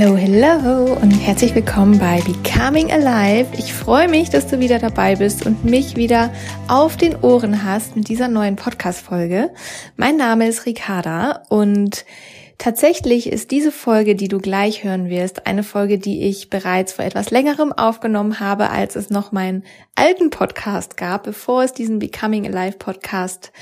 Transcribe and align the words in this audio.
Hello, 0.00 0.16
hello 0.16 0.96
und 1.02 1.10
herzlich 1.10 1.56
willkommen 1.56 1.98
bei 1.98 2.20
Becoming 2.20 2.92
Alive. 2.92 3.48
Ich 3.58 3.74
freue 3.74 4.06
mich, 4.06 4.30
dass 4.30 4.46
du 4.46 4.60
wieder 4.60 4.78
dabei 4.78 5.16
bist 5.16 5.44
und 5.44 5.64
mich 5.64 5.96
wieder 5.96 6.32
auf 6.68 6.96
den 6.96 7.16
Ohren 7.16 7.64
hast 7.64 7.96
mit 7.96 8.06
dieser 8.06 8.28
neuen 8.28 8.54
Podcast-Folge. 8.54 9.50
Mein 9.96 10.16
Name 10.16 10.46
ist 10.46 10.66
Ricarda 10.66 11.42
und 11.48 12.04
Tatsächlich 12.58 13.30
ist 13.30 13.52
diese 13.52 13.70
Folge, 13.70 14.16
die 14.16 14.26
du 14.26 14.40
gleich 14.40 14.82
hören 14.82 15.08
wirst, 15.08 15.46
eine 15.46 15.62
Folge, 15.62 15.96
die 15.96 16.24
ich 16.24 16.50
bereits 16.50 16.92
vor 16.92 17.04
etwas 17.04 17.30
längerem 17.30 17.72
aufgenommen 17.72 18.40
habe, 18.40 18.70
als 18.70 18.96
es 18.96 19.10
noch 19.10 19.30
meinen 19.30 19.62
alten 19.94 20.30
Podcast 20.30 20.96
gab, 20.96 21.22
bevor 21.22 21.62
es 21.62 21.72
diesen 21.72 22.00
Becoming 22.00 22.52
Alive 22.52 22.76
Podcast 22.76 23.52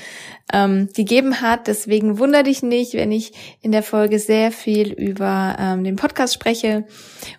ähm, 0.51 0.89
gegeben 0.95 1.41
hat. 1.41 1.67
Deswegen 1.67 2.17
wunder 2.17 2.41
dich 2.41 2.63
nicht, 2.63 2.95
wenn 2.95 3.11
ich 3.11 3.33
in 3.61 3.71
der 3.71 3.83
Folge 3.83 4.17
sehr 4.17 4.51
viel 4.51 4.91
über 4.93 5.55
ähm, 5.59 5.83
den 5.83 5.95
Podcast 5.95 6.33
spreche 6.33 6.83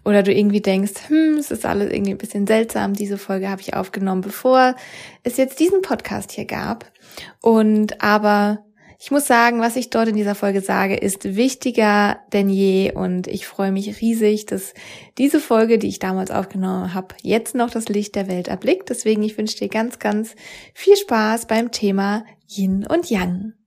oder 0.04 0.22
du 0.22 0.32
irgendwie 0.32 0.60
denkst, 0.60 1.08
hm, 1.08 1.38
es 1.40 1.50
ist 1.50 1.66
alles 1.66 1.92
irgendwie 1.92 2.12
ein 2.12 2.18
bisschen 2.18 2.46
seltsam. 2.46 2.94
Diese 2.94 3.18
Folge 3.18 3.50
habe 3.50 3.62
ich 3.62 3.74
aufgenommen, 3.74 4.20
bevor 4.20 4.76
es 5.24 5.36
jetzt 5.36 5.58
diesen 5.58 5.82
Podcast 5.82 6.30
hier 6.30 6.44
gab. 6.44 6.92
Und 7.40 8.00
aber 8.00 8.64
ich 9.00 9.12
muss 9.12 9.26
sagen, 9.26 9.60
was 9.60 9.76
ich 9.76 9.90
dort 9.90 10.08
in 10.08 10.16
dieser 10.16 10.34
Folge 10.34 10.60
sage, 10.60 10.96
ist 10.96 11.36
wichtiger 11.36 12.18
denn 12.32 12.48
je 12.48 12.92
und 12.92 13.28
ich 13.28 13.46
freue 13.46 13.70
mich 13.70 14.00
riesig, 14.00 14.46
dass 14.46 14.74
diese 15.18 15.38
Folge, 15.38 15.78
die 15.78 15.86
ich 15.86 16.00
damals 16.00 16.32
aufgenommen 16.32 16.94
habe, 16.94 17.14
jetzt 17.22 17.54
noch 17.54 17.70
das 17.70 17.88
Licht 17.88 18.16
der 18.16 18.26
Welt 18.26 18.48
erblickt. 18.48 18.90
Deswegen, 18.90 19.22
ich 19.22 19.38
wünsche 19.38 19.56
dir 19.56 19.68
ganz, 19.68 20.00
ganz 20.00 20.34
viel 20.74 20.96
Spaß 20.96 21.46
beim 21.46 21.70
Thema 21.70 22.24
Yin 22.48 22.86
und 22.86 23.08
Yang. 23.08 23.57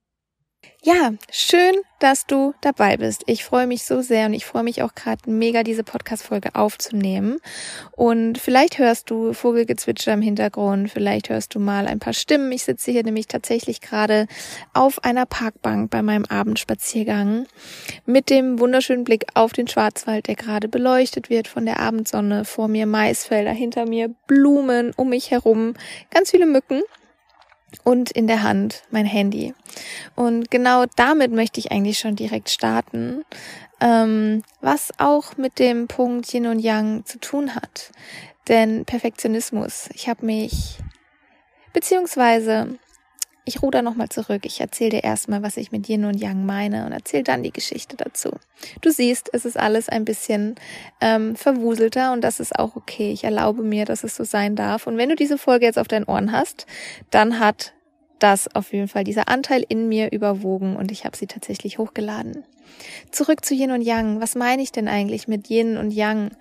Ja, 0.84 1.12
schön, 1.32 1.76
dass 2.00 2.26
du 2.26 2.56
dabei 2.60 2.98
bist. 2.98 3.22
Ich 3.28 3.44
freue 3.44 3.68
mich 3.68 3.84
so 3.84 4.02
sehr 4.02 4.26
und 4.26 4.34
ich 4.34 4.48
freue 4.48 4.64
mich 4.64 4.82
auch 4.82 4.96
gerade 4.96 5.30
mega, 5.30 5.62
diese 5.62 5.84
Podcast-Folge 5.84 6.56
aufzunehmen. 6.56 7.38
Und 7.92 8.40
vielleicht 8.40 8.80
hörst 8.80 9.12
du 9.12 9.34
Vogelgezwitscher 9.34 10.14
im 10.14 10.24
Hintergrund, 10.24 10.90
vielleicht 10.90 11.30
hörst 11.30 11.54
du 11.54 11.60
mal 11.60 11.86
ein 11.86 12.00
paar 12.00 12.14
Stimmen. 12.14 12.52
Ich 12.52 12.64
sitze 12.64 12.90
hier 12.90 13.04
nämlich 13.04 13.28
tatsächlich 13.28 13.80
gerade 13.80 14.26
auf 14.74 15.04
einer 15.04 15.28
Parkbank 15.28 15.92
bei 15.92 16.02
meinem 16.02 16.26
Abendspaziergang 16.26 17.46
mit 18.08 18.32
dem 18.32 18.58
wunderschönen 18.58 19.04
Blick 19.04 19.28
auf 19.36 19.54
den 19.54 19.68
Schwarzwald, 19.68 20.28
der 20.28 20.36
gerade 20.36 20.68
beleuchtet 20.68 21.30
wird 21.30 21.48
von 21.48 21.68
der 21.68 21.80
Abendsonne. 21.80 22.44
Vor 22.44 22.68
mir 22.68 22.88
Maisfelder, 22.88 23.52
hinter 23.52 23.86
mir 23.86 24.10
Blumen, 24.26 24.94
um 24.96 25.10
mich 25.10 25.30
herum 25.30 25.76
ganz 26.10 26.32
viele 26.32 26.48
Mücken 26.48 26.82
und 27.84 28.12
in 28.12 28.28
der 28.28 28.44
Hand 28.44 28.84
mein 28.92 29.06
Handy. 29.06 29.54
Und 30.16 30.52
genau 30.52 30.86
damit 30.96 31.32
möchte 31.32 31.60
ich 31.60 31.72
eigentlich 31.72 32.00
schon 32.00 32.16
direkt 32.16 32.50
starten, 32.50 33.24
ähm, 33.80 34.44
was 34.62 34.92
auch 34.98 35.38
mit 35.38 35.60
dem 35.60 35.88
Punkt 35.88 36.34
Yin 36.34 36.48
und 36.48 36.60
Yang 36.60 37.06
zu 37.06 37.20
tun 37.20 37.56
hat. 37.56 37.92
Denn 38.48 38.86
Perfektionismus, 38.86 39.90
ich 39.94 40.10
habe 40.10 40.26
mich, 40.26 40.78
beziehungsweise 41.74 42.78
ich 43.52 43.62
ruder 43.62 43.82
nochmal 43.82 44.10
zurück. 44.10 44.42
Ich 44.46 44.62
erzähle 44.62 44.92
dir 44.92 45.04
erstmal, 45.04 45.44
was 45.44 45.58
ich 45.58 45.72
mit 45.72 45.88
Yin 45.90 46.06
und 46.06 46.16
Yang 46.16 46.46
meine 46.46 46.86
und 46.86 46.92
erzähle 46.92 47.24
dann 47.24 47.44
die 47.44 47.52
Geschichte 47.52 47.98
dazu. 47.98 48.32
Du 48.82 48.90
siehst, 48.90 49.30
es 49.34 49.46
ist 49.46 49.58
alles 49.58 49.90
ein 49.90 50.06
bisschen 50.06 50.56
ähm, 51.02 51.36
verwuselter 51.36 52.14
und 52.14 52.22
das 52.22 52.40
ist 52.40 52.58
auch 52.58 52.76
okay. 52.76 53.12
Ich 53.12 53.24
erlaube 53.24 53.64
mir, 53.64 53.86
dass 53.86 54.04
es 54.04 54.16
so 54.16 54.24
sein 54.24 54.56
darf. 54.56 54.88
Und 54.88 54.98
wenn 54.98 55.10
du 55.10 55.16
diese 55.16 55.38
Folge 55.38 55.66
jetzt 55.66 55.78
auf 55.78 55.88
deinen 55.88 56.06
Ohren 56.06 56.32
hast, 56.32 56.66
dann 57.10 57.40
hat 57.40 57.74
das 58.20 58.54
auf 58.56 58.72
jeden 58.72 58.88
Fall 58.88 59.04
dieser 59.04 59.28
Anteil 59.28 59.66
in 59.68 59.90
mir 59.90 60.12
überwogen 60.12 60.76
und 60.76 60.92
ich 60.92 61.06
habe 61.06 61.18
sie 61.18 61.28
tatsächlich 61.28 61.78
hochgeladen. 61.80 62.44
Zurück 63.12 63.44
zu 63.44 63.54
Yin 63.54 63.72
und 63.72 63.82
Yang. 63.82 64.22
Was 64.22 64.36
meine 64.36 64.62
ich 64.62 64.72
denn 64.72 64.88
eigentlich 64.88 65.28
mit 65.28 65.50
Yin 65.50 65.78
und 65.78 65.92
Yang? 65.92 66.32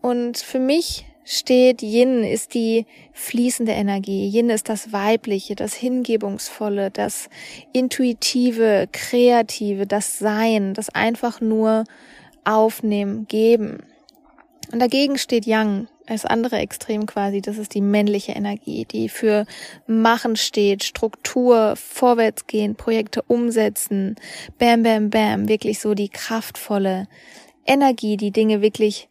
Und 0.00 0.38
für 0.38 0.58
mich 0.58 1.06
steht 1.32 1.80
Yin 1.80 2.24
ist 2.24 2.54
die 2.54 2.86
fließende 3.12 3.70
Energie. 3.70 4.28
Yin 4.28 4.50
ist 4.50 4.68
das 4.68 4.92
Weibliche, 4.92 5.54
das 5.54 5.74
Hingebungsvolle, 5.74 6.90
das 6.90 7.28
Intuitive, 7.72 8.88
Kreative, 8.90 9.86
das 9.86 10.18
Sein, 10.18 10.74
das 10.74 10.88
einfach 10.88 11.40
nur 11.40 11.84
aufnehmen, 12.44 13.28
geben. 13.28 13.78
Und 14.72 14.80
dagegen 14.80 15.18
steht 15.18 15.46
Yang, 15.46 15.86
das 16.06 16.24
andere 16.24 16.56
Extrem 16.56 17.06
quasi, 17.06 17.40
das 17.40 17.58
ist 17.58 17.74
die 17.74 17.80
männliche 17.80 18.32
Energie, 18.32 18.84
die 18.84 19.08
für 19.08 19.46
Machen 19.86 20.34
steht, 20.34 20.82
Struktur, 20.82 21.76
vorwärtsgehen, 21.76 22.74
Projekte 22.74 23.22
umsetzen, 23.22 24.16
bam, 24.58 24.82
bam, 24.82 25.10
bam, 25.10 25.48
wirklich 25.48 25.78
so 25.78 25.94
die 25.94 26.08
kraftvolle 26.08 27.06
Energie, 27.66 28.16
die 28.16 28.32
Dinge 28.32 28.62
wirklich 28.62 29.08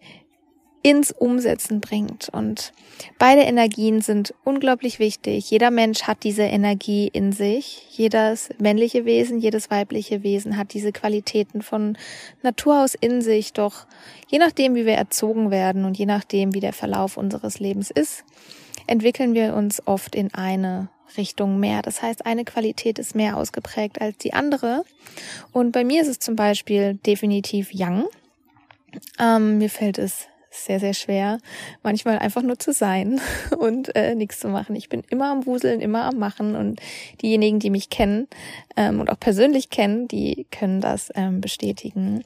ins 0.82 1.12
Umsetzen 1.12 1.82
bringt. 1.82 2.30
Und 2.30 2.74
beide 3.18 3.42
Energien 3.42 4.02
sind 4.02 4.34
unglaublich 4.44 5.00
wichtig. 5.00 5.50
Jeder 5.50 5.72
Mensch 5.72 6.04
hat 6.04 6.24
diese 6.24 6.44
Energie 6.44 7.10
in 7.12 7.32
sich. 7.32 7.86
Jedes 7.92 8.50
männliche 8.60 9.06
Wesen, 9.06 9.40
jedes 9.40 9.70
weibliche 9.70 10.24
Wesen 10.24 10.58
hat 10.58 10.74
diese 10.74 10.92
Qualitäten 10.92 11.62
von 11.62 11.98
Natur 12.42 12.84
aus 12.84 12.96
in 12.96 13.22
sich. 13.22 13.54
Doch 13.54 13.86
je 14.28 14.40
nachdem, 14.40 14.76
wie 14.76 14.86
wir 14.86 14.96
erzogen 14.96 15.52
werden 15.52 15.86
und 15.86 15.98
je 15.98 16.06
nachdem, 16.06 16.54
wie 16.54 16.62
der 16.62 16.74
Verlauf 16.74 17.18
unseres 17.18 17.60
Lebens 17.60 17.92
ist, 17.92 18.24
entwickeln 18.88 19.34
wir 19.34 19.56
uns 19.56 19.86
oft 19.86 20.16
in 20.16 20.34
eine 20.34 20.90
Richtung 21.18 21.60
mehr. 21.60 21.82
Das 21.82 22.02
heißt, 22.02 22.26
eine 22.26 22.46
Qualität 22.46 23.00
ist 23.00 23.16
mehr 23.16 23.38
ausgeprägt 23.38 24.02
als 24.02 24.18
die 24.18 24.34
andere. 24.34 24.84
Und 25.52 25.72
bei 25.72 25.84
mir 25.84 26.02
ist 26.02 26.08
es 26.08 26.20
zum 26.20 26.36
Beispiel 26.36 26.96
definitiv 27.06 27.74
Yang. 27.74 28.06
Ähm, 29.20 29.58
mir 29.58 29.70
fällt 29.70 29.98
es 29.98 30.28
sehr, 30.66 30.80
sehr 30.80 30.94
schwer, 30.94 31.40
manchmal 31.84 32.20
einfach 32.20 32.42
nur 32.42 32.60
zu 32.60 32.74
sein 32.74 33.22
und 33.58 33.96
äh, 33.96 34.16
nichts 34.16 34.40
zu 34.40 34.48
machen. 34.48 34.76
Ich 34.76 34.90
bin 34.90 35.04
immer 35.10 35.32
am 35.32 35.46
Wuseln, 35.46 35.82
immer 35.82 36.04
am 36.04 36.18
Machen 36.18 36.56
und 36.56 36.80
diejenigen, 37.22 37.60
die 37.60 37.70
mich 37.70 37.90
kennen 37.90 38.28
ähm, 38.76 39.00
und 39.00 39.10
auch 39.10 39.20
persönlich 39.20 39.70
kennen, 39.70 40.08
die 40.08 40.48
können 40.52 40.82
das 40.82 41.12
ähm, 41.16 41.42
bestätigen. 41.42 42.24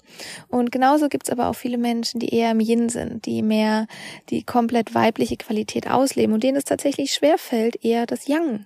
Und 0.50 0.72
genauso 0.72 1.10
gibt's 1.10 1.30
aber 1.30 1.48
auch 1.48 1.56
viele 1.56 1.78
Menschen, 1.78 2.20
die 2.20 2.34
eher 2.34 2.52
im 2.52 2.60
Yin 2.60 2.90
sind, 2.90 3.26
die 3.26 3.42
mehr 3.42 3.88
die 4.30 4.44
komplett 4.44 4.96
weibliche 4.96 5.38
Qualität 5.38 5.90
ausleben 5.90 6.34
und 6.34 6.44
denen 6.44 6.58
es 6.58 6.66
tatsächlich 6.66 7.14
schwer 7.14 7.38
fällt, 7.38 7.84
eher 7.84 8.06
das 8.06 8.28
Yang 8.28 8.66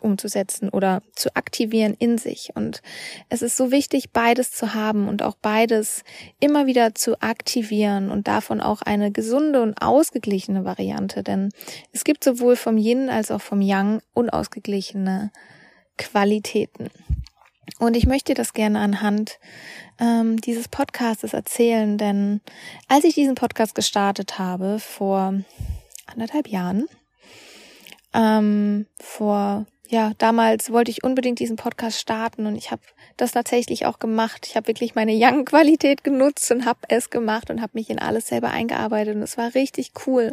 umzusetzen 0.00 0.68
oder 0.68 1.02
zu 1.14 1.34
aktivieren 1.34 1.94
in 1.98 2.18
sich. 2.18 2.50
Und 2.54 2.82
es 3.28 3.42
ist 3.42 3.56
so 3.56 3.70
wichtig, 3.70 4.10
beides 4.12 4.52
zu 4.52 4.74
haben 4.74 5.08
und 5.08 5.22
auch 5.22 5.36
beides 5.36 6.02
immer 6.40 6.66
wieder 6.66 6.94
zu 6.94 7.20
aktivieren 7.20 8.10
und 8.10 8.28
davon 8.28 8.60
auch 8.60 8.82
eine 8.82 9.10
gesunde 9.10 9.62
und 9.62 9.80
ausgeglichene 9.80 10.64
Variante. 10.64 11.22
Denn 11.22 11.50
es 11.92 12.04
gibt 12.04 12.24
sowohl 12.24 12.56
vom 12.56 12.78
Yin 12.78 13.08
als 13.08 13.30
auch 13.30 13.40
vom 13.40 13.60
Yang 13.60 14.00
unausgeglichene 14.14 15.30
Qualitäten. 15.96 16.90
Und 17.78 17.96
ich 17.96 18.06
möchte 18.06 18.34
das 18.34 18.52
gerne 18.52 18.78
anhand 18.80 19.38
ähm, 19.98 20.40
dieses 20.40 20.68
Podcastes 20.68 21.34
erzählen, 21.34 21.98
denn 21.98 22.40
als 22.88 23.04
ich 23.04 23.14
diesen 23.14 23.34
Podcast 23.34 23.74
gestartet 23.74 24.38
habe 24.38 24.78
vor 24.78 25.34
anderthalb 26.06 26.48
Jahren, 26.48 26.86
ähm, 28.14 28.86
vor 28.98 29.66
ja, 29.88 30.12
damals 30.18 30.70
wollte 30.70 30.90
ich 30.90 31.04
unbedingt 31.04 31.38
diesen 31.38 31.56
Podcast 31.56 32.00
starten 32.00 32.46
und 32.46 32.56
ich 32.56 32.70
habe 32.70 32.82
das 33.16 33.32
tatsächlich 33.32 33.86
auch 33.86 33.98
gemacht. 33.98 34.46
Ich 34.48 34.56
habe 34.56 34.68
wirklich 34.68 34.94
meine 34.94 35.12
Young-Qualität 35.14 36.04
genutzt 36.04 36.50
und 36.50 36.66
habe 36.66 36.80
es 36.88 37.10
gemacht 37.10 37.50
und 37.50 37.60
habe 37.60 37.72
mich 37.74 37.90
in 37.90 37.98
alles 37.98 38.26
selber 38.28 38.50
eingearbeitet 38.50 39.16
und 39.16 39.22
es 39.22 39.38
war 39.38 39.54
richtig 39.54 39.92
cool. 40.06 40.32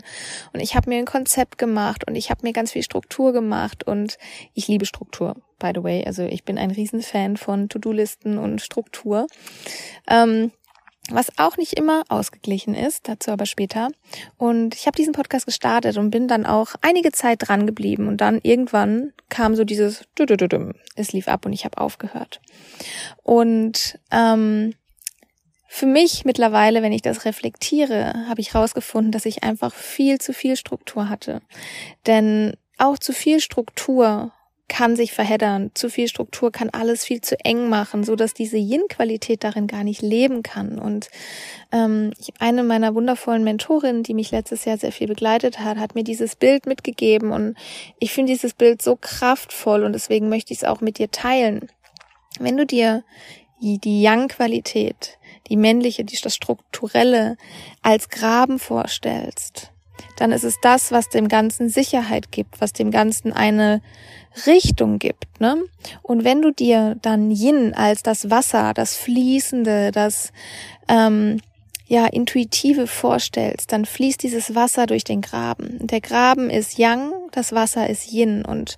Und 0.54 0.60
ich 0.60 0.76
habe 0.76 0.90
mir 0.90 0.98
ein 0.98 1.06
Konzept 1.06 1.58
gemacht 1.58 2.08
und 2.08 2.16
ich 2.16 2.30
habe 2.30 2.42
mir 2.44 2.54
ganz 2.54 2.72
viel 2.72 2.84
Struktur 2.84 3.32
gemacht 3.34 3.86
und 3.86 4.18
ich 4.54 4.68
liebe 4.68 4.86
Struktur, 4.86 5.36
by 5.60 5.72
the 5.74 5.84
way. 5.84 6.04
Also 6.06 6.24
ich 6.24 6.44
bin 6.44 6.58
ein 6.58 6.72
Riesenfan 6.72 7.38
von 7.38 7.70
To-Do-Listen 7.70 8.38
und 8.38 8.62
Struktur. 8.62 9.28
Ähm, 10.10 10.52
was 11.10 11.38
auch 11.38 11.58
nicht 11.58 11.74
immer 11.74 12.04
ausgeglichen 12.08 12.76
ist, 12.76 13.10
dazu 13.10 13.32
aber 13.32 13.46
später. 13.46 13.90
Und 14.38 14.74
ich 14.76 14.86
habe 14.86 14.96
diesen 14.96 15.14
Podcast 15.14 15.46
gestartet 15.46 15.98
und 15.98 16.12
bin 16.12 16.28
dann 16.28 16.46
auch 16.46 16.76
einige 16.82 17.12
Zeit 17.12 17.48
dran 17.48 17.68
geblieben 17.68 18.08
und 18.08 18.22
dann 18.22 18.40
irgendwann 18.42 19.12
kam 19.30 19.56
so 19.56 19.66
dieses 19.66 20.06
es 20.96 21.12
lief 21.12 21.28
ab 21.28 21.46
und 21.46 21.54
ich 21.54 21.66
habe 21.66 21.78
aufgehört. 21.80 22.40
Und 23.24 24.00
ähm, 24.12 24.74
für 25.68 25.88
mich 25.88 26.24
mittlerweile, 26.24 26.84
wenn 26.84 26.94
ich 26.94 27.02
das 27.02 27.26
reflektiere, 27.26 28.28
habe 28.30 28.42
ich 28.42 28.56
rausgefunden, 28.56 29.12
dass 29.12 29.26
ich 29.26 29.44
einfach 29.44 29.74
viel 29.74 30.20
zu 30.22 30.32
viel 30.32 30.56
Struktur 30.56 31.10
hatte. 31.10 31.42
Denn 32.06 32.54
auch 32.78 32.98
zu 32.98 33.12
viel 33.12 33.40
Struktur 33.40 34.32
kann 34.68 34.96
sich 34.96 35.14
verheddern. 35.14 35.72
Zu 35.74 35.90
viel 35.90 36.08
Struktur 36.08 36.52
kann 36.52 36.70
alles 36.70 37.04
viel 37.04 37.22
zu 37.22 37.40
eng 37.44 37.70
machen, 37.70 38.04
so 38.04 38.16
dass 38.16 38.34
diese 38.34 38.58
Yin-Qualität 38.58 39.44
darin 39.44 39.68
gar 39.68 39.84
nicht 39.84 40.02
leben 40.02 40.42
kann. 40.42 40.80
Und 40.80 41.10
ähm, 41.72 42.12
eine 42.40 42.64
meiner 42.64 42.96
wundervollen 42.96 43.44
Mentorinnen, 43.44 44.04
die 44.04 44.14
mich 44.14 44.32
letztes 44.32 44.66
Jahr 44.66 44.78
sehr 44.78 44.92
viel 44.92 45.08
begleitet 45.08 45.60
hat, 45.60 45.78
hat 45.78 45.96
mir 45.96 46.04
dieses 46.04 46.36
Bild 46.36 46.66
mitgegeben 46.66 47.32
und 47.32 47.56
ich 48.00 48.14
finde 48.14 48.32
dieses 48.32 48.54
Bild 48.54 48.82
so 48.82 48.98
kraftvoll 49.00 49.84
und 49.84 49.94
deswegen 49.94 50.30
möchte 50.30 50.54
ich 50.54 50.60
es 50.60 50.66
auch 50.66 50.82
mit 50.82 50.98
dir 50.98 51.12
teilen. 51.12 51.70
Wenn 52.40 52.58
du 52.58 52.66
dir 52.66 53.04
die 53.60 54.02
Yang-Qualität 54.02 55.18
die 55.50 55.58
männliche, 55.58 56.06
die, 56.06 56.18
das 56.22 56.36
strukturelle 56.36 57.38
als 57.82 58.10
Graben 58.10 58.60
vorstellst, 58.60 59.73
dann 60.18 60.32
ist 60.32 60.44
es 60.44 60.60
das, 60.62 60.92
was 60.92 61.10
dem 61.10 61.28
Ganzen 61.28 61.70
Sicherheit 61.70 62.32
gibt, 62.32 62.62
was 62.62 62.74
dem 62.74 62.92
Ganzen 62.92 63.34
eine 63.34 63.82
Richtung 64.46 65.00
gibt. 65.00 65.40
Ne? 65.40 65.64
Und 66.02 66.24
wenn 66.24 66.42
du 66.42 66.52
dir 66.52 66.96
dann 67.02 67.32
Yin 67.32 67.74
als 67.74 68.04
das 68.04 68.30
Wasser, 68.30 68.74
das 68.74 68.96
Fließende, 68.96 69.92
das 69.92 70.32
ähm, 70.88 71.40
ja 71.88 72.08
intuitive 72.08 72.88
vorstellst, 72.88 73.72
dann 73.72 73.86
fließt 73.86 74.24
dieses 74.24 74.56
Wasser 74.56 74.86
durch 74.86 75.04
den 75.04 75.22
Graben. 75.22 75.86
Der 75.86 76.02
Graben 76.02 76.50
ist 76.50 76.78
Yang, 76.78 77.12
das 77.32 77.52
Wasser 77.52 77.90
ist 77.90 78.12
Yin. 78.12 78.46
Und 78.46 78.78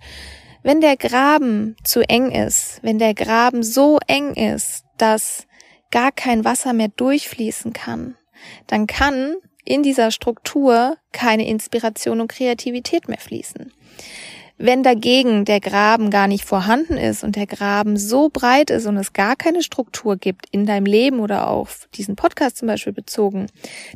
wenn 0.64 0.82
der 0.82 0.98
Graben 0.98 1.76
zu 1.84 2.02
eng 2.02 2.32
ist, 2.32 2.80
wenn 2.82 3.00
der 3.00 3.14
Graben 3.14 3.64
so 3.64 4.00
eng 4.08 4.34
ist, 4.34 4.84
dass 4.98 5.48
gar 5.92 6.12
kein 6.12 6.44
Wasser 6.44 6.74
mehr 6.74 6.90
durchfließen 6.90 7.72
kann, 7.72 8.16
dann 8.68 8.88
kann 8.88 9.36
in 9.66 9.84
dieser 9.84 10.12
Struktur 10.12 10.98
keine 11.12 11.48
Inspiration 11.48 12.22
und 12.22 12.32
Kreativität 12.32 13.08
mehr 13.10 13.20
fließen. 13.20 13.72
Wenn 14.58 14.84
dagegen 14.84 15.44
der 15.44 15.60
Graben 15.60 16.10
gar 16.10 16.28
nicht 16.28 16.46
vorhanden 16.46 16.96
ist 16.96 17.26
und 17.26 17.36
der 17.36 17.46
Graben 17.46 17.98
so 17.98 18.30
breit 18.30 18.70
ist 18.70 18.86
und 18.86 18.96
es 18.96 19.12
gar 19.12 19.36
keine 19.36 19.62
Struktur 19.62 20.16
gibt 20.16 20.46
in 20.52 20.66
deinem 20.66 20.86
Leben 20.86 21.20
oder 21.20 21.50
auf 21.50 21.90
diesen 21.94 22.16
Podcast 22.16 22.58
zum 22.58 22.70
Beispiel 22.70 22.94
bezogen, 22.94 23.48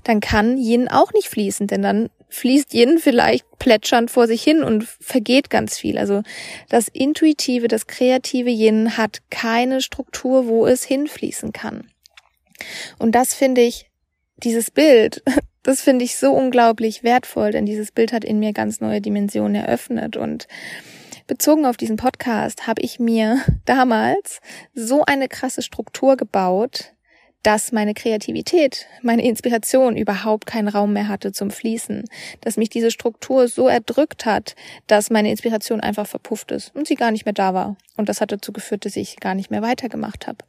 dann 0.04 0.20
kann 0.20 0.58
Yin 0.58 0.90
auch 0.90 1.14
nicht 1.14 1.30
fließen, 1.30 1.68
denn 1.68 1.82
dann 1.82 2.10
fließt 2.28 2.74
Yin 2.74 3.00
vielleicht 3.00 3.46
plätschernd 3.58 4.12
vor 4.12 4.28
sich 4.28 4.44
hin 4.44 4.62
und 4.62 4.84
vergeht 4.84 5.50
ganz 5.50 5.78
viel. 5.78 5.98
Also 5.98 6.24
das 6.68 6.90
intuitive, 6.90 7.70
das 7.70 7.88
kreative 7.88 8.50
Yin 8.50 8.98
hat 8.98 9.20
keine 9.30 9.82
Struktur, 9.82 10.48
wo 10.48 10.68
es 10.68 10.84
hinfließen 10.84 11.54
kann. 11.54 11.88
Und 12.98 13.14
das 13.16 13.34
finde 13.34 13.62
ich, 13.62 13.90
dieses 14.44 14.72
Bild 14.72 15.24
das 15.64 15.82
finde 15.82 16.06
ich 16.06 16.18
so 16.18 16.32
unglaublich 16.32 17.04
wertvoll, 17.04 17.52
denn 17.52 17.66
dieses 17.66 17.92
Bild 17.92 18.14
hat 18.14 18.24
in 18.24 18.40
mir 18.40 18.54
ganz 18.54 18.80
neue 18.80 19.02
Dimensionen 19.02 19.56
eröffnet. 19.56 20.18
Und 20.18 20.48
bezogen 21.28 21.66
auf 21.66 21.78
diesen 21.78 21.98
Podcast 21.98 22.68
habe 22.68 22.82
ich 22.82 23.00
mir 23.00 23.40
damals 23.66 24.42
so 24.74 25.04
eine 25.06 25.28
krasse 25.28 25.62
Struktur 25.62 26.18
gebaut, 26.18 26.94
dass 27.44 27.72
meine 27.72 27.94
Kreativität, 27.94 28.88
meine 29.02 29.24
Inspiration 29.24 29.96
überhaupt 29.96 30.46
keinen 30.46 30.68
Raum 30.68 30.94
mehr 30.94 31.08
hatte 31.08 31.32
zum 31.32 31.52
Fließen, 31.52 32.04
dass 32.42 32.58
mich 32.58 32.70
diese 32.70 32.92
Struktur 32.92 33.48
so 33.48 33.68
erdrückt 33.68 34.26
hat, 34.26 34.56
dass 34.88 35.10
meine 35.10 35.32
Inspiration 35.32 35.80
einfach 35.80 36.06
verpufft 36.06 36.52
ist 36.52 36.76
und 36.76 36.88
sie 36.88 36.96
gar 36.96 37.12
nicht 37.12 37.26
mehr 37.26 37.34
da 37.34 37.54
war. 37.54 37.78
Und 37.96 38.10
das 38.10 38.20
hat 38.20 38.32
dazu 38.32 38.52
geführt, 38.52 38.86
dass 38.86 38.96
ich 38.96 39.18
gar 39.18 39.36
nicht 39.36 39.52
mehr 39.52 39.62
weitergemacht 39.62 40.28
habe. 40.28 40.44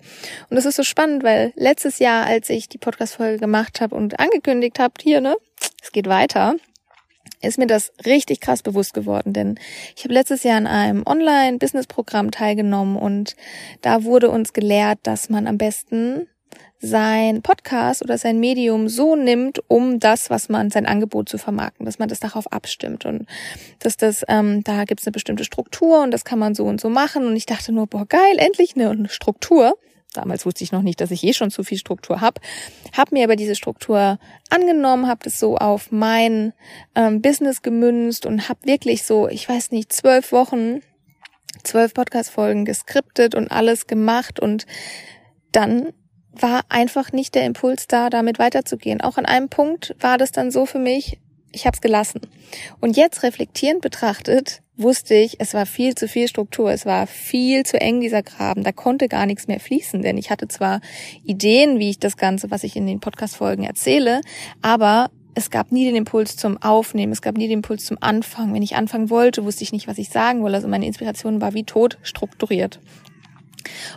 Und 0.48 0.56
das 0.56 0.66
ist 0.66 0.76
so 0.76 0.82
spannend, 0.82 1.22
weil 1.22 1.52
letztes 1.54 2.00
Jahr, 2.00 2.26
als 2.26 2.50
ich 2.50 2.68
die 2.68 2.78
Podcast-Folge 2.78 3.38
gemacht 3.38 3.80
habe 3.80 3.94
und 3.94 4.18
angekündigt 4.18 4.78
habe, 4.78 4.94
hier, 5.00 5.20
ne, 5.20 5.36
es 5.82 5.92
geht 5.92 6.08
weiter, 6.08 6.56
ist 7.42 7.58
mir 7.58 7.66
das 7.66 7.92
richtig 8.04 8.40
krass 8.40 8.62
bewusst 8.62 8.92
geworden, 8.92 9.32
denn 9.32 9.58
ich 9.96 10.04
habe 10.04 10.12
letztes 10.12 10.42
Jahr 10.42 10.56
an 10.56 10.66
einem 10.66 11.06
Online-Business-Programm 11.06 12.30
teilgenommen 12.30 12.96
und 12.96 13.34
da 13.80 14.04
wurde 14.04 14.30
uns 14.30 14.52
gelehrt, 14.52 14.98
dass 15.04 15.30
man 15.30 15.46
am 15.46 15.56
besten 15.56 16.28
sein 16.80 17.42
Podcast 17.42 18.02
oder 18.02 18.16
sein 18.16 18.40
Medium 18.40 18.88
so 18.88 19.14
nimmt, 19.14 19.62
um 19.68 20.00
das, 20.00 20.30
was 20.30 20.48
man, 20.48 20.70
sein 20.70 20.86
Angebot 20.86 21.28
zu 21.28 21.36
vermarkten, 21.36 21.84
dass 21.84 21.98
man 21.98 22.08
das 22.08 22.20
darauf 22.20 22.50
abstimmt 22.50 23.04
und 23.04 23.26
dass 23.80 23.96
das, 23.98 24.24
ähm, 24.28 24.64
da 24.64 24.84
gibt's 24.84 25.06
eine 25.06 25.12
bestimmte 25.12 25.44
Struktur 25.44 26.02
und 26.02 26.10
das 26.10 26.24
kann 26.24 26.38
man 26.38 26.54
so 26.54 26.64
und 26.64 26.80
so 26.80 26.88
machen 26.88 27.26
und 27.26 27.36
ich 27.36 27.46
dachte 27.46 27.72
nur, 27.72 27.86
boah, 27.86 28.06
geil, 28.06 28.36
endlich 28.38 28.74
eine 28.76 29.08
Struktur. 29.08 29.76
Damals 30.14 30.44
wusste 30.44 30.64
ich 30.64 30.72
noch 30.72 30.82
nicht, 30.82 31.00
dass 31.00 31.12
ich 31.12 31.22
eh 31.22 31.32
schon 31.32 31.50
zu 31.50 31.62
viel 31.62 31.78
Struktur 31.78 32.20
habe. 32.20 32.40
Hab 32.96 33.12
mir 33.12 33.22
aber 33.22 33.36
diese 33.36 33.54
Struktur 33.54 34.18
angenommen, 34.48 35.06
habe 35.06 35.20
das 35.22 35.38
so 35.38 35.56
auf 35.56 35.92
mein 35.92 36.52
ähm, 36.96 37.22
Business 37.22 37.62
gemünzt 37.62 38.26
und 38.26 38.48
habe 38.48 38.60
wirklich 38.64 39.04
so, 39.04 39.28
ich 39.28 39.48
weiß 39.48 39.70
nicht, 39.70 39.92
zwölf 39.92 40.32
Wochen, 40.32 40.80
zwölf 41.62 41.94
Podcast-Folgen 41.94 42.64
geskriptet 42.64 43.36
und 43.36 43.52
alles 43.52 43.86
gemacht 43.86 44.40
und 44.40 44.66
dann 45.52 45.92
war 46.32 46.62
einfach 46.68 47.12
nicht 47.12 47.34
der 47.34 47.44
Impuls 47.44 47.86
da, 47.86 48.10
damit 48.10 48.38
weiterzugehen. 48.38 49.00
Auch 49.00 49.18
an 49.18 49.26
einem 49.26 49.48
Punkt 49.48 49.94
war 50.00 50.18
das 50.18 50.32
dann 50.32 50.50
so 50.50 50.66
für 50.66 50.78
mich, 50.78 51.18
ich 51.52 51.66
habe 51.66 51.74
es 51.74 51.80
gelassen. 51.80 52.20
Und 52.80 52.96
jetzt 52.96 53.22
reflektierend 53.22 53.80
betrachtet, 53.80 54.62
wusste 54.76 55.14
ich, 55.14 55.40
es 55.40 55.52
war 55.52 55.66
viel 55.66 55.94
zu 55.94 56.08
viel 56.08 56.28
Struktur, 56.28 56.70
es 56.72 56.86
war 56.86 57.06
viel 57.06 57.64
zu 57.66 57.80
eng 57.80 58.00
dieser 58.00 58.22
Graben, 58.22 58.62
da 58.64 58.72
konnte 58.72 59.08
gar 59.08 59.26
nichts 59.26 59.46
mehr 59.46 59.60
fließen, 59.60 60.00
denn 60.00 60.16
ich 60.16 60.30
hatte 60.30 60.48
zwar 60.48 60.80
Ideen, 61.24 61.78
wie 61.78 61.90
ich 61.90 61.98
das 61.98 62.16
Ganze, 62.16 62.50
was 62.50 62.64
ich 62.64 62.76
in 62.76 62.86
den 62.86 63.00
Podcast-Folgen 63.00 63.64
erzähle, 63.64 64.22
aber 64.62 65.10
es 65.34 65.50
gab 65.50 65.70
nie 65.70 65.84
den 65.84 65.96
Impuls 65.96 66.36
zum 66.36 66.60
Aufnehmen, 66.62 67.12
es 67.12 67.22
gab 67.22 67.36
nie 67.36 67.46
den 67.46 67.58
Impuls 67.58 67.84
zum 67.84 67.98
Anfangen. 68.00 68.52
Wenn 68.52 68.62
ich 68.62 68.74
anfangen 68.74 69.10
wollte, 69.10 69.44
wusste 69.44 69.62
ich 69.62 69.72
nicht, 69.72 69.86
was 69.86 69.98
ich 69.98 70.10
sagen 70.10 70.42
wollte. 70.42 70.56
Also 70.56 70.68
meine 70.68 70.86
Inspiration 70.86 71.40
war 71.40 71.54
wie 71.54 71.62
tot 71.62 71.98
strukturiert. 72.02 72.80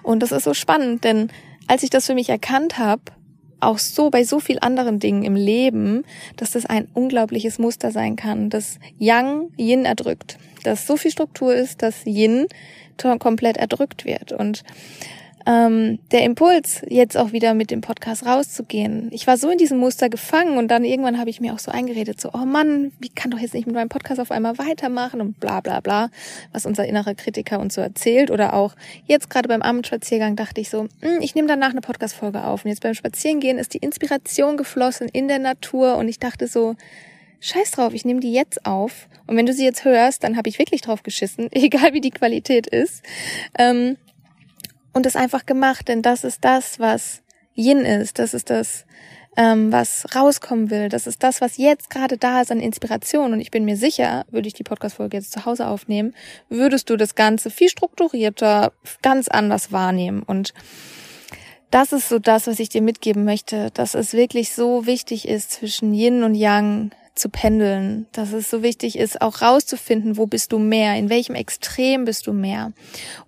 Und 0.03 0.21
das 0.21 0.31
ist 0.31 0.43
so 0.43 0.53
spannend, 0.53 1.03
denn 1.03 1.29
als 1.67 1.83
ich 1.83 1.89
das 1.89 2.05
für 2.05 2.15
mich 2.15 2.29
erkannt 2.29 2.77
habe, 2.77 3.03
auch 3.59 3.77
so 3.77 4.09
bei 4.09 4.23
so 4.23 4.39
viel 4.39 4.59
anderen 4.59 4.99
Dingen 4.99 5.23
im 5.23 5.35
Leben, 5.35 6.03
dass 6.35 6.51
das 6.51 6.65
ein 6.65 6.87
unglaubliches 6.93 7.59
Muster 7.59 7.91
sein 7.91 8.15
kann, 8.15 8.49
dass 8.49 8.77
Yang 8.99 9.51
Yin 9.57 9.85
erdrückt, 9.85 10.37
dass 10.63 10.85
so 10.85 10.97
viel 10.97 11.11
Struktur 11.11 11.55
ist, 11.55 11.81
dass 11.81 12.05
Yin 12.05 12.47
komplett 13.19 13.57
erdrückt 13.57 14.05
wird. 14.05 14.31
Und 14.31 14.63
ähm, 15.45 15.99
der 16.11 16.23
Impuls, 16.23 16.81
jetzt 16.87 17.17
auch 17.17 17.31
wieder 17.31 17.53
mit 17.53 17.71
dem 17.71 17.81
Podcast 17.81 18.25
rauszugehen. 18.25 19.09
Ich 19.11 19.27
war 19.27 19.37
so 19.37 19.49
in 19.49 19.57
diesem 19.57 19.77
Muster 19.77 20.09
gefangen 20.09 20.57
und 20.57 20.69
dann 20.69 20.85
irgendwann 20.85 21.19
habe 21.19 21.29
ich 21.29 21.41
mir 21.41 21.53
auch 21.53 21.59
so 21.59 21.71
eingeredet, 21.71 22.21
so, 22.21 22.29
oh 22.33 22.45
Mann, 22.45 22.91
wie 22.99 23.09
kann 23.09 23.31
doch 23.31 23.39
jetzt 23.39 23.53
nicht 23.53 23.65
mit 23.65 23.75
meinem 23.75 23.89
Podcast 23.89 24.19
auf 24.19 24.31
einmal 24.31 24.57
weitermachen 24.57 25.21
und 25.21 25.39
bla 25.39 25.61
bla 25.61 25.79
bla, 25.79 26.09
was 26.51 26.65
unser 26.65 26.85
innerer 26.85 27.15
Kritiker 27.15 27.59
uns 27.59 27.75
so 27.75 27.81
erzählt. 27.81 28.31
Oder 28.31 28.53
auch 28.53 28.75
jetzt 29.05 29.29
gerade 29.29 29.47
beim 29.47 29.61
Abendspaziergang 29.61 30.35
dachte 30.35 30.61
ich 30.61 30.69
so, 30.69 30.87
hm, 31.01 31.21
ich 31.21 31.35
nehme 31.35 31.47
danach 31.47 31.71
eine 31.71 31.81
Podcast-Folge 31.81 32.43
auf. 32.43 32.63
Und 32.63 32.69
jetzt 32.69 32.81
beim 32.81 32.93
Spazierengehen 32.93 33.57
ist 33.57 33.73
die 33.73 33.79
Inspiration 33.79 34.57
geflossen 34.57 35.09
in 35.09 35.27
der 35.27 35.39
Natur 35.39 35.97
und 35.97 36.07
ich 36.07 36.19
dachte 36.19 36.47
so, 36.47 36.75
Scheiß 37.41 37.71
drauf, 37.71 37.93
ich 37.93 38.05
nehme 38.05 38.21
die 38.21 38.31
jetzt 38.31 38.65
auf. 38.65 39.09
Und 39.27 39.35
wenn 39.35 39.45
du 39.45 39.51
sie 39.51 39.65
jetzt 39.65 39.83
hörst, 39.83 40.23
dann 40.23 40.37
habe 40.37 40.47
ich 40.47 40.59
wirklich 40.59 40.79
drauf 40.79 41.03
geschissen, 41.03 41.49
egal 41.51 41.91
wie 41.91 41.99
die 41.99 42.11
Qualität 42.11 42.67
ist. 42.67 43.03
Ähm, 43.59 43.97
und 44.93 45.05
es 45.05 45.15
einfach 45.15 45.45
gemacht, 45.45 45.87
denn 45.87 46.01
das 46.01 46.23
ist 46.23 46.45
das, 46.45 46.79
was 46.79 47.21
Yin 47.55 47.79
ist, 47.79 48.19
das 48.19 48.33
ist 48.33 48.49
das, 48.49 48.85
ähm, 49.35 49.71
was 49.71 50.05
rauskommen 50.15 50.69
will, 50.69 50.89
das 50.89 51.07
ist 51.07 51.23
das, 51.23 51.41
was 51.41 51.57
jetzt 51.57 51.89
gerade 51.89 52.17
da 52.17 52.41
ist 52.41 52.51
an 52.51 52.59
Inspiration. 52.59 53.33
Und 53.33 53.41
ich 53.41 53.51
bin 53.51 53.65
mir 53.65 53.77
sicher, 53.77 54.25
würde 54.29 54.47
ich 54.47 54.53
die 54.53 54.63
Podcast-Folge 54.63 55.17
jetzt 55.17 55.31
zu 55.31 55.45
Hause 55.45 55.67
aufnehmen, 55.67 56.13
würdest 56.49 56.89
du 56.89 56.97
das 56.97 57.15
Ganze 57.15 57.49
viel 57.49 57.69
strukturierter, 57.69 58.73
ganz 59.01 59.27
anders 59.27 59.71
wahrnehmen. 59.71 60.23
Und 60.23 60.53
das 61.71 61.91
ist 61.91 62.09
so 62.09 62.19
das, 62.19 62.45
was 62.45 62.59
ich 62.59 62.69
dir 62.69 62.83
mitgeben 62.83 63.25
möchte, 63.25 63.71
dass 63.71 63.95
es 63.95 64.13
wirklich 64.13 64.53
so 64.53 64.85
wichtig 64.85 65.27
ist 65.27 65.51
zwischen 65.51 65.93
Yin 65.93 66.23
und 66.23 66.35
Yang, 66.35 66.91
zu 67.15 67.29
pendeln, 67.29 68.07
dass 68.11 68.33
es 68.33 68.49
so 68.49 68.63
wichtig 68.63 68.97
ist, 68.97 69.21
auch 69.21 69.41
rauszufinden, 69.41 70.17
wo 70.17 70.25
bist 70.25 70.51
du 70.51 70.59
mehr, 70.59 70.95
in 70.95 71.09
welchem 71.09 71.35
Extrem 71.35 72.05
bist 72.05 72.27
du 72.27 72.33
mehr. 72.33 72.73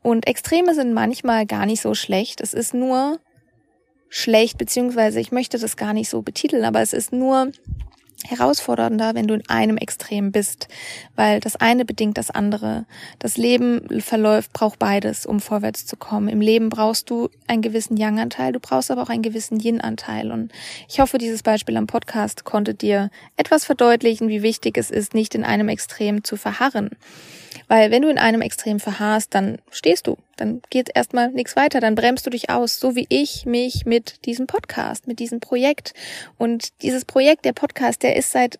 Und 0.01 0.27
Extreme 0.27 0.74
sind 0.74 0.94
manchmal 0.94 1.46
gar 1.46 1.65
nicht 1.65 1.82
so 1.82 1.94
schlecht. 1.94 2.42
Es 2.42 2.54
ist 2.54 2.74
nur 2.74 3.20
schlecht, 4.10 4.58
beziehungsweise 4.58 5.20
ich 5.20 5.32
möchte 5.32 5.60
das 5.60 5.77
gar 5.77 5.94
nicht 5.94 6.10
so 6.10 6.22
betiteln, 6.22 6.65
aber 6.65 6.82
es 6.82 6.94
ist 6.94 7.12
nur 7.12 7.51
herausfordernder, 8.24 9.13
wenn 9.13 9.27
du 9.27 9.34
in 9.36 9.48
einem 9.50 9.77
Extrem 9.77 10.31
bist, 10.31 10.67
weil 11.15 11.39
das 11.39 11.55
eine 11.55 11.86
bedingt 11.86 12.17
das 12.17 12.31
andere. 12.31 12.86
Das 13.19 13.38
Leben 13.38 14.01
verläuft, 14.01 14.53
braucht 14.53 14.79
beides, 14.79 15.25
um 15.25 15.39
vorwärts 15.39 15.86
zu 15.86 15.95
kommen. 15.98 16.27
Im 16.27 16.41
Leben 16.41 16.69
brauchst 16.69 17.10
du 17.10 17.29
einen 17.48 17.62
gewissen 17.62 17.98
Yang-Anteil, 17.98 18.53
du 18.53 18.60
brauchst 18.60 18.89
aber 18.91 19.03
auch 19.03 19.10
einen 19.10 19.22
gewissen 19.22 19.60
Yin-Anteil. 19.60 20.31
Und 20.31 20.51
ich 20.88 21.00
hoffe, 21.00 21.17
dieses 21.17 21.43
Beispiel 21.43 21.77
am 21.77 21.88
Podcast 21.88 22.45
konnte 22.45 22.74
dir 22.74 23.10
etwas 23.38 23.65
verdeutlichen, 23.65 24.27
wie 24.27 24.41
wichtig 24.41 24.77
es 24.77 24.91
ist, 24.91 25.13
nicht 25.13 25.36
in 25.36 25.43
einem 25.43 25.69
Extrem 25.69 26.24
zu 26.24 26.38
verharren. 26.38 26.91
Weil 27.67 27.91
wenn 27.91 28.01
du 28.01 28.10
in 28.10 28.17
einem 28.17 28.41
Extrem 28.41 28.79
verharrst, 28.79 29.34
dann 29.34 29.60
stehst 29.72 30.07
du, 30.07 30.17
dann 30.38 30.62
geht 30.70 30.89
erstmal 30.94 31.32
nichts 31.32 31.56
weiter, 31.56 31.80
dann 31.80 31.96
bremst 31.96 32.25
du 32.25 32.30
dich 32.30 32.50
aus, 32.50 32.80
so 32.80 32.96
wie 32.96 33.06
ich 33.10 33.46
mich 33.46 33.86
mit 33.86 34.25
diesem 34.25 34.48
Podcast, 34.48 35.08
mit 35.08 35.20
diesem 35.20 35.39
Projekt. 35.39 35.94
Und 36.38 36.82
dieses 36.82 37.06
Projekt, 37.06 37.46
der 37.46 37.54
Podcast, 37.54 38.04
der 38.04 38.15
ist 38.15 38.32
seit 38.32 38.60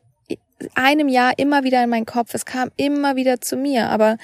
einem 0.74 1.10
Jahr 1.10 1.38
immer 1.38 1.64
wieder 1.64 1.84
in 1.84 1.90
meinen 1.90 2.06
Kopf. 2.06 2.34
Es 2.34 2.46
kam 2.46 2.72
immer 2.78 3.16
wieder 3.16 3.42
zu 3.42 3.58
mir, 3.58 3.90
aber 3.90 4.18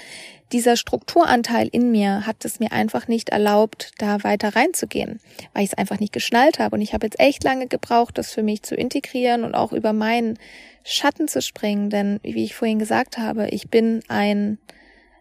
dieser 0.51 0.75
Strukturanteil 0.75 1.69
in 1.71 1.91
mir 1.91 2.25
hat 2.25 2.43
es 2.43 2.59
mir 2.59 2.71
einfach 2.71 3.07
nicht 3.07 3.29
erlaubt, 3.29 3.91
da 3.97 4.23
weiter 4.23 4.55
reinzugehen, 4.55 5.19
weil 5.53 5.63
ich 5.63 5.71
es 5.71 5.77
einfach 5.77 5.99
nicht 5.99 6.13
geschnallt 6.13 6.59
habe. 6.59 6.75
Und 6.75 6.81
ich 6.81 6.93
habe 6.93 7.05
jetzt 7.05 7.19
echt 7.19 7.43
lange 7.43 7.67
gebraucht, 7.67 8.17
das 8.17 8.33
für 8.33 8.43
mich 8.43 8.63
zu 8.63 8.75
integrieren 8.75 9.43
und 9.43 9.55
auch 9.55 9.71
über 9.71 9.93
meinen 9.93 10.37
Schatten 10.83 11.27
zu 11.27 11.41
springen. 11.41 11.89
Denn, 11.89 12.19
wie 12.23 12.43
ich 12.43 12.55
vorhin 12.55 12.79
gesagt 12.79 13.17
habe, 13.17 13.47
ich 13.49 13.69
bin 13.69 14.01
ein 14.07 14.57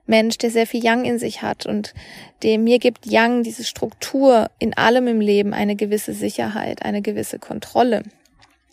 Mensch, 0.06 0.38
der 0.38 0.50
sehr 0.50 0.66
viel 0.66 0.84
Yang 0.84 1.04
in 1.04 1.18
sich 1.18 1.42
hat 1.42 1.66
und 1.66 1.94
dem 2.42 2.64
mir 2.64 2.78
gibt 2.78 3.06
Yang 3.06 3.42
diese 3.42 3.64
Struktur 3.64 4.50
in 4.58 4.76
allem 4.76 5.06
im 5.06 5.20
Leben 5.20 5.54
eine 5.54 5.76
gewisse 5.76 6.12
Sicherheit, 6.12 6.82
eine 6.82 7.02
gewisse 7.02 7.38
Kontrolle. 7.38 8.02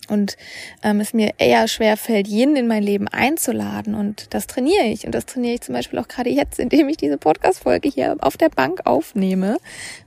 Und 0.07 0.37
ähm, 0.83 0.99
es 0.99 1.13
mir 1.13 1.33
eher 1.37 1.67
schwer 1.67 1.97
fällt, 1.97 2.27
Yin 2.27 2.55
in 2.55 2.67
mein 2.67 2.83
Leben 2.83 3.07
einzuladen. 3.07 3.93
Und 3.93 4.33
das 4.33 4.47
trainiere 4.47 4.85
ich. 4.85 5.05
Und 5.05 5.13
das 5.13 5.25
trainiere 5.25 5.55
ich 5.55 5.61
zum 5.61 5.75
Beispiel 5.75 5.99
auch 5.99 6.07
gerade 6.07 6.29
jetzt, 6.29 6.59
indem 6.59 6.87
ich 6.89 6.97
diese 6.97 7.17
Podcast-Folge 7.17 7.89
hier 7.89 8.15
auf 8.21 8.37
der 8.37 8.49
Bank 8.49 8.85
aufnehme 8.85 9.57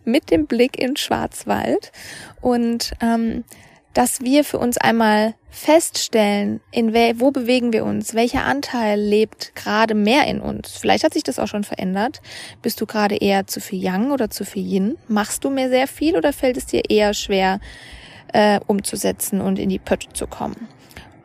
mit 0.04 0.30
dem 0.30 0.46
Blick 0.46 0.80
in 0.80 0.96
Schwarzwald. 0.96 1.92
Und 2.40 2.92
ähm, 3.02 3.44
dass 3.94 4.20
wir 4.20 4.44
für 4.44 4.58
uns 4.58 4.78
einmal 4.78 5.34
feststellen, 5.50 6.60
in 6.70 6.94
we 6.94 7.14
wo 7.18 7.32
bewegen 7.32 7.72
wir 7.72 7.84
uns, 7.84 8.14
welcher 8.14 8.44
Anteil 8.44 9.00
lebt 9.00 9.54
gerade 9.56 9.94
mehr 9.94 10.26
in 10.26 10.40
uns. 10.40 10.76
Vielleicht 10.78 11.02
hat 11.02 11.12
sich 11.14 11.24
das 11.24 11.38
auch 11.40 11.48
schon 11.48 11.64
verändert. 11.64 12.20
Bist 12.62 12.80
du 12.80 12.86
gerade 12.86 13.16
eher 13.16 13.46
zu 13.46 13.60
viel 13.60 13.82
Yang 13.82 14.12
oder 14.12 14.30
zu 14.30 14.44
viel 14.44 14.64
Yin? 14.64 14.98
Machst 15.08 15.44
du 15.44 15.50
mehr 15.50 15.68
sehr 15.68 15.88
viel 15.88 16.16
oder 16.16 16.32
fällt 16.32 16.56
es 16.56 16.66
dir 16.66 16.82
eher 16.88 17.14
schwer, 17.14 17.58
äh, 18.32 18.60
umzusetzen 18.66 19.40
und 19.40 19.58
in 19.58 19.68
die 19.68 19.78
Pötte 19.78 20.12
zu 20.12 20.26
kommen. 20.26 20.68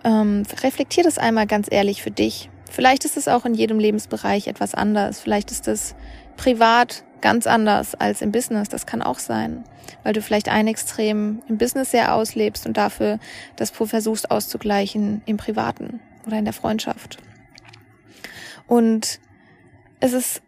Ähm, 0.04 0.44
reflektier 0.64 1.04
das 1.04 1.18
einmal 1.18 1.48
ganz 1.48 1.68
ehrlich 1.70 2.02
für 2.02 2.12
dich. 2.12 2.50
Vielleicht 2.70 3.06
ist 3.06 3.18
es 3.18 3.28
auch 3.28 3.46
in 3.46 3.54
jedem 3.54 3.80
Lebensbereich 3.80 4.48
etwas 4.48 4.74
anders. 4.76 5.20
Vielleicht 5.20 5.52
ist 5.52 5.68
es 5.68 5.96
privat 6.36 7.04
ganz 7.26 7.48
anders 7.48 7.96
als 7.96 8.22
im 8.22 8.32
Business. 8.32 8.70
Das 8.70 8.86
kann 8.86 9.02
auch 9.02 9.18
sein, 9.18 9.64
weil 10.04 10.14
du 10.14 10.22
vielleicht 10.22 10.48
ein 10.48 10.68
Extrem 10.68 11.42
im 11.48 11.58
Business 11.58 11.90
sehr 11.90 12.14
auslebst 12.14 12.68
und 12.68 12.78
dafür 12.78 13.18
das 13.56 13.72
versuchst 13.72 14.30
auszugleichen 14.30 15.24
im 15.26 15.38
Privaten 15.38 16.02
oder 16.28 16.38
in 16.38 16.46
der 16.46 16.54
Freundschaft. 16.54 17.18
Und 18.68 19.20
es 20.02 20.14
ist 20.14 20.44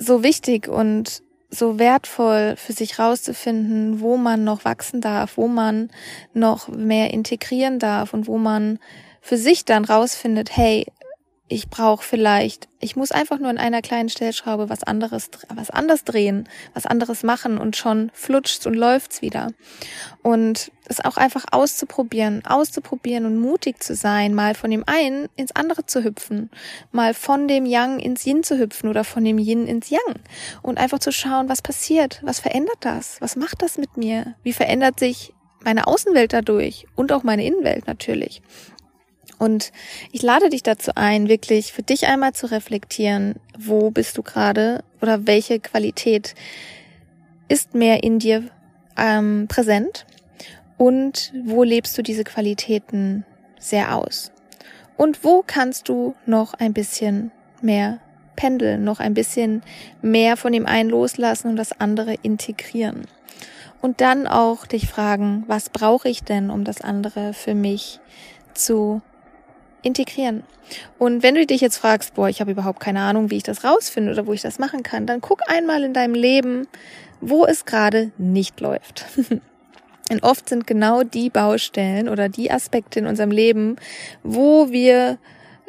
so 0.00 0.24
wichtig 0.24 0.66
und 0.66 1.22
so 1.48 1.78
wertvoll 1.78 2.56
für 2.56 2.72
sich 2.72 2.98
rauszufinden, 2.98 4.00
wo 4.00 4.16
man 4.16 4.42
noch 4.42 4.64
wachsen 4.64 5.00
darf, 5.00 5.36
wo 5.36 5.46
man 5.46 5.90
noch 6.34 6.66
mehr 6.66 7.14
integrieren 7.14 7.78
darf 7.78 8.14
und 8.14 8.26
wo 8.26 8.36
man 8.36 8.80
für 9.20 9.36
sich 9.36 9.64
dann 9.64 9.84
rausfindet, 9.84 10.56
hey, 10.56 10.86
ich 11.48 11.70
brauche 11.70 12.04
vielleicht, 12.04 12.68
ich 12.78 12.94
muss 12.94 13.10
einfach 13.10 13.38
nur 13.38 13.50
in 13.50 13.58
einer 13.58 13.80
kleinen 13.80 14.10
Stellschraube 14.10 14.68
was 14.68 14.84
anderes, 14.84 15.30
was 15.54 15.70
anders 15.70 16.04
drehen, 16.04 16.46
was 16.74 16.84
anderes 16.84 17.22
machen 17.22 17.56
und 17.56 17.74
schon 17.74 18.10
flutscht's 18.12 18.66
und 18.66 18.74
läuft's 18.74 19.22
wieder. 19.22 19.48
Und 20.22 20.70
es 20.86 21.02
auch 21.02 21.16
einfach 21.16 21.46
auszuprobieren, 21.50 22.44
auszuprobieren 22.44 23.24
und 23.24 23.38
mutig 23.38 23.82
zu 23.82 23.94
sein, 23.94 24.34
mal 24.34 24.54
von 24.54 24.70
dem 24.70 24.84
einen 24.86 25.28
ins 25.36 25.56
andere 25.56 25.86
zu 25.86 26.04
hüpfen, 26.04 26.50
mal 26.92 27.14
von 27.14 27.48
dem 27.48 27.64
Yang 27.64 28.00
ins 28.00 28.26
Yin 28.26 28.42
zu 28.42 28.58
hüpfen 28.58 28.88
oder 28.90 29.04
von 29.04 29.24
dem 29.24 29.38
Yin 29.38 29.66
ins 29.66 29.88
Yang 29.88 30.20
und 30.62 30.78
einfach 30.78 30.98
zu 30.98 31.12
schauen, 31.12 31.48
was 31.48 31.62
passiert, 31.62 32.20
was 32.22 32.40
verändert 32.40 32.78
das, 32.80 33.20
was 33.20 33.36
macht 33.36 33.62
das 33.62 33.78
mit 33.78 33.96
mir, 33.96 34.34
wie 34.42 34.52
verändert 34.52 35.00
sich 35.00 35.32
meine 35.64 35.86
Außenwelt 35.86 36.32
dadurch 36.32 36.86
und 36.94 37.10
auch 37.10 37.22
meine 37.22 37.44
Innenwelt 37.44 37.86
natürlich. 37.86 38.42
Und 39.38 39.72
ich 40.12 40.22
lade 40.22 40.48
dich 40.48 40.62
dazu 40.62 40.92
ein, 40.94 41.28
wirklich 41.28 41.72
für 41.72 41.82
dich 41.82 42.06
einmal 42.06 42.32
zu 42.32 42.50
reflektieren, 42.50 43.36
wo 43.56 43.90
bist 43.90 44.18
du 44.18 44.22
gerade 44.22 44.82
oder 45.00 45.26
welche 45.26 45.60
Qualität 45.60 46.34
ist 47.48 47.74
mehr 47.74 48.02
in 48.02 48.18
dir 48.18 48.44
ähm, 48.96 49.46
präsent 49.48 50.06
und 50.76 51.32
wo 51.44 51.62
lebst 51.62 51.96
du 51.96 52.02
diese 52.02 52.24
Qualitäten 52.24 53.24
sehr 53.58 53.94
aus. 53.94 54.32
Und 54.96 55.22
wo 55.24 55.44
kannst 55.46 55.88
du 55.88 56.14
noch 56.26 56.54
ein 56.54 56.72
bisschen 56.72 57.30
mehr 57.62 58.00
pendeln, 58.36 58.84
noch 58.84 59.00
ein 59.00 59.14
bisschen 59.14 59.62
mehr 60.02 60.36
von 60.36 60.52
dem 60.52 60.66
einen 60.66 60.90
loslassen 60.90 61.48
und 61.48 61.56
das 61.56 61.78
andere 61.80 62.14
integrieren. 62.22 63.06
Und 63.80 64.00
dann 64.00 64.26
auch 64.26 64.66
dich 64.66 64.88
fragen, 64.88 65.44
was 65.46 65.70
brauche 65.70 66.08
ich 66.08 66.24
denn, 66.24 66.50
um 66.50 66.64
das 66.64 66.80
andere 66.80 67.32
für 67.32 67.54
mich 67.54 68.00
zu 68.54 69.02
integrieren. 69.82 70.42
Und 70.98 71.22
wenn 71.22 71.34
du 71.34 71.46
dich 71.46 71.60
jetzt 71.60 71.78
fragst, 71.78 72.14
boah, 72.14 72.28
ich 72.28 72.40
habe 72.40 72.50
überhaupt 72.50 72.80
keine 72.80 73.00
Ahnung, 73.00 73.30
wie 73.30 73.36
ich 73.36 73.42
das 73.42 73.64
rausfinde 73.64 74.12
oder 74.12 74.26
wo 74.26 74.32
ich 74.32 74.42
das 74.42 74.58
machen 74.58 74.82
kann, 74.82 75.06
dann 75.06 75.20
guck 75.20 75.40
einmal 75.50 75.82
in 75.82 75.94
deinem 75.94 76.14
Leben, 76.14 76.66
wo 77.20 77.46
es 77.46 77.64
gerade 77.64 78.12
nicht 78.18 78.60
läuft. 78.60 79.06
Und 80.10 80.22
oft 80.22 80.48
sind 80.48 80.66
genau 80.66 81.02
die 81.02 81.28
Baustellen 81.28 82.08
oder 82.08 82.28
die 82.28 82.50
Aspekte 82.50 82.98
in 82.98 83.06
unserem 83.06 83.30
Leben, 83.30 83.76
wo 84.22 84.70
wir 84.70 85.18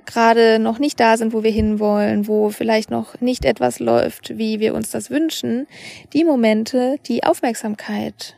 gerade 0.06 0.60
noch 0.60 0.80
nicht 0.80 1.00
da 1.00 1.18
sind, 1.18 1.34
wo 1.34 1.44
wir 1.44 1.52
hinwollen, 1.52 2.28
wo 2.28 2.50
vielleicht 2.50 2.90
noch 2.90 3.20
nicht 3.22 3.46
etwas 3.46 3.80
läuft, 3.80 4.38
wie 4.38 4.60
wir 4.60 4.74
uns 4.74 4.90
das 4.90 5.10
wünschen, 5.10 5.68
die 6.14 6.24
Momente, 6.24 6.96
die 7.06 7.24
Aufmerksamkeit 7.24 8.36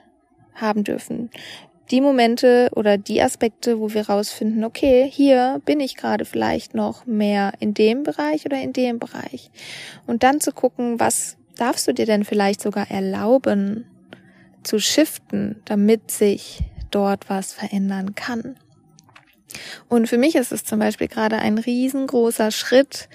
haben 0.55 0.83
dürfen, 0.83 1.29
die 1.91 2.01
Momente 2.01 2.69
oder 2.75 2.97
die 2.97 3.21
Aspekte, 3.21 3.79
wo 3.79 3.93
wir 3.93 4.07
rausfinden, 4.07 4.63
okay, 4.63 5.09
hier 5.11 5.61
bin 5.65 5.79
ich 5.79 5.95
gerade 5.95 6.25
vielleicht 6.25 6.73
noch 6.73 7.05
mehr 7.05 7.53
in 7.59 7.73
dem 7.73 8.03
Bereich 8.03 8.45
oder 8.45 8.61
in 8.61 8.73
dem 8.73 8.97
Bereich. 8.97 9.51
Und 10.07 10.23
dann 10.23 10.39
zu 10.39 10.51
gucken, 10.51 10.99
was 10.99 11.37
darfst 11.57 11.87
du 11.87 11.93
dir 11.93 12.05
denn 12.05 12.23
vielleicht 12.23 12.61
sogar 12.61 12.89
erlauben 12.89 13.85
zu 14.63 14.79
shiften, 14.79 15.61
damit 15.65 16.11
sich 16.11 16.59
dort 16.91 17.29
was 17.29 17.53
verändern 17.53 18.15
kann. 18.15 18.57
Und 19.89 20.07
für 20.07 20.17
mich 20.17 20.35
ist 20.35 20.51
es 20.51 20.63
zum 20.63 20.79
Beispiel 20.79 21.07
gerade 21.07 21.37
ein 21.37 21.57
riesengroßer 21.57 22.51
Schritt, 22.51 23.09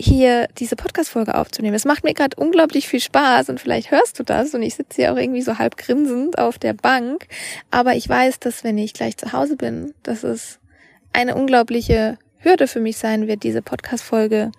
hier 0.00 0.48
diese 0.58 0.76
Podcast-Folge 0.76 1.34
aufzunehmen. 1.34 1.74
Es 1.74 1.84
macht 1.84 2.04
mir 2.04 2.14
gerade 2.14 2.36
unglaublich 2.36 2.88
viel 2.88 3.00
Spaß 3.00 3.50
und 3.50 3.60
vielleicht 3.60 3.90
hörst 3.90 4.18
du 4.18 4.22
das 4.22 4.54
und 4.54 4.62
ich 4.62 4.74
sitze 4.74 5.02
hier 5.02 5.12
auch 5.12 5.16
irgendwie 5.16 5.42
so 5.42 5.58
halb 5.58 5.76
grinsend 5.76 6.38
auf 6.38 6.58
der 6.58 6.72
Bank. 6.72 7.26
Aber 7.70 7.94
ich 7.94 8.08
weiß, 8.08 8.40
dass 8.40 8.64
wenn 8.64 8.78
ich 8.78 8.94
gleich 8.94 9.16
zu 9.16 9.32
Hause 9.32 9.56
bin, 9.56 9.94
dass 10.02 10.24
es 10.24 10.58
eine 11.12 11.34
unglaubliche 11.34 12.18
Hürde 12.38 12.66
für 12.66 12.80
mich 12.80 12.96
sein 12.96 13.26
wird, 13.26 13.42
diese 13.42 13.62
Podcast-Folge 13.62 14.52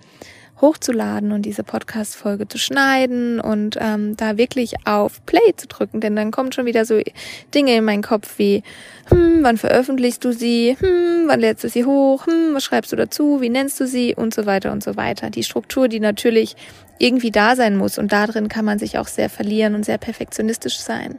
hochzuladen 0.61 1.31
und 1.31 1.41
diese 1.41 1.63
Podcast-Folge 1.63 2.47
zu 2.47 2.57
schneiden 2.57 3.39
und 3.39 3.77
ähm, 3.79 4.15
da 4.15 4.37
wirklich 4.37 4.75
auf 4.85 5.25
Play 5.25 5.55
zu 5.57 5.67
drücken, 5.67 5.99
denn 5.99 6.15
dann 6.15 6.31
kommen 6.31 6.51
schon 6.51 6.65
wieder 6.65 6.85
so 6.85 7.01
Dinge 7.53 7.75
in 7.75 7.83
meinen 7.83 8.03
Kopf 8.03 8.37
wie, 8.37 8.63
hm, 9.09 9.39
wann 9.41 9.57
veröffentlichst 9.57 10.23
du 10.23 10.31
sie, 10.31 10.77
hm, 10.79 11.23
wann 11.27 11.39
lädst 11.39 11.63
du 11.63 11.69
sie 11.69 11.85
hoch, 11.85 12.27
hm, 12.27 12.53
was 12.53 12.63
schreibst 12.63 12.91
du 12.91 12.95
dazu, 12.95 13.41
wie 13.41 13.49
nennst 13.49 13.79
du 13.79 13.87
sie 13.87 14.15
und 14.15 14.33
so 14.33 14.45
weiter 14.45 14.71
und 14.71 14.83
so 14.83 14.95
weiter. 14.95 15.29
Die 15.29 15.43
Struktur, 15.43 15.87
die 15.87 15.99
natürlich 15.99 16.55
irgendwie 16.99 17.31
da 17.31 17.55
sein 17.55 17.75
muss 17.75 17.97
und 17.97 18.11
darin 18.11 18.47
kann 18.47 18.63
man 18.63 18.77
sich 18.77 18.99
auch 18.99 19.07
sehr 19.07 19.29
verlieren 19.29 19.73
und 19.73 19.83
sehr 19.83 19.97
perfektionistisch 19.97 20.77
sein. 20.77 21.17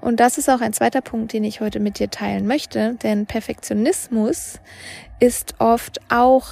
Und 0.00 0.18
das 0.18 0.36
ist 0.36 0.50
auch 0.50 0.60
ein 0.60 0.72
zweiter 0.72 1.00
Punkt, 1.00 1.32
den 1.32 1.44
ich 1.44 1.60
heute 1.60 1.78
mit 1.78 2.00
dir 2.00 2.10
teilen 2.10 2.46
möchte, 2.46 2.96
denn 3.04 3.26
Perfektionismus 3.26 4.58
ist 5.20 5.54
oft 5.60 6.00
auch 6.08 6.46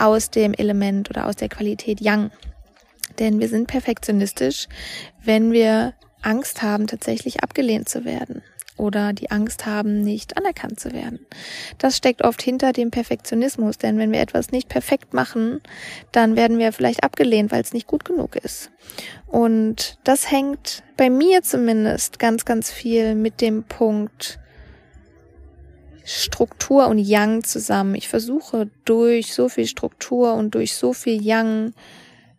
aus 0.00 0.30
dem 0.30 0.54
Element 0.54 1.10
oder 1.10 1.26
aus 1.26 1.36
der 1.36 1.48
Qualität 1.48 2.00
Yang. 2.00 2.30
Denn 3.18 3.40
wir 3.40 3.48
sind 3.48 3.66
perfektionistisch, 3.66 4.66
wenn 5.22 5.52
wir 5.52 5.94
Angst 6.22 6.62
haben, 6.62 6.86
tatsächlich 6.86 7.42
abgelehnt 7.42 7.88
zu 7.88 8.04
werden 8.04 8.42
oder 8.80 9.12
die 9.12 9.30
Angst 9.30 9.66
haben, 9.66 10.00
nicht 10.00 10.38
anerkannt 10.38 10.80
zu 10.80 10.92
werden. 10.92 11.26
Das 11.76 11.96
steckt 11.96 12.24
oft 12.24 12.40
hinter 12.40 12.72
dem 12.72 12.90
Perfektionismus, 12.90 13.76
denn 13.76 13.98
wenn 13.98 14.10
wir 14.10 14.20
etwas 14.20 14.50
nicht 14.50 14.68
perfekt 14.68 15.12
machen, 15.12 15.60
dann 16.12 16.34
werden 16.34 16.58
wir 16.58 16.72
vielleicht 16.72 17.04
abgelehnt, 17.04 17.52
weil 17.52 17.60
es 17.60 17.74
nicht 17.74 17.86
gut 17.86 18.06
genug 18.06 18.36
ist. 18.36 18.70
Und 19.26 19.98
das 20.02 20.30
hängt 20.30 20.82
bei 20.96 21.10
mir 21.10 21.42
zumindest 21.42 22.18
ganz, 22.18 22.46
ganz 22.46 22.70
viel 22.70 23.14
mit 23.14 23.42
dem 23.42 23.64
Punkt 23.64 24.39
Struktur 26.10 26.88
und 26.88 26.98
Yang 26.98 27.44
zusammen. 27.44 27.94
Ich 27.94 28.08
versuche 28.08 28.68
durch 28.84 29.32
so 29.32 29.48
viel 29.48 29.66
Struktur 29.66 30.34
und 30.34 30.54
durch 30.54 30.74
so 30.74 30.92
viel 30.92 31.22
Yang, 31.22 31.72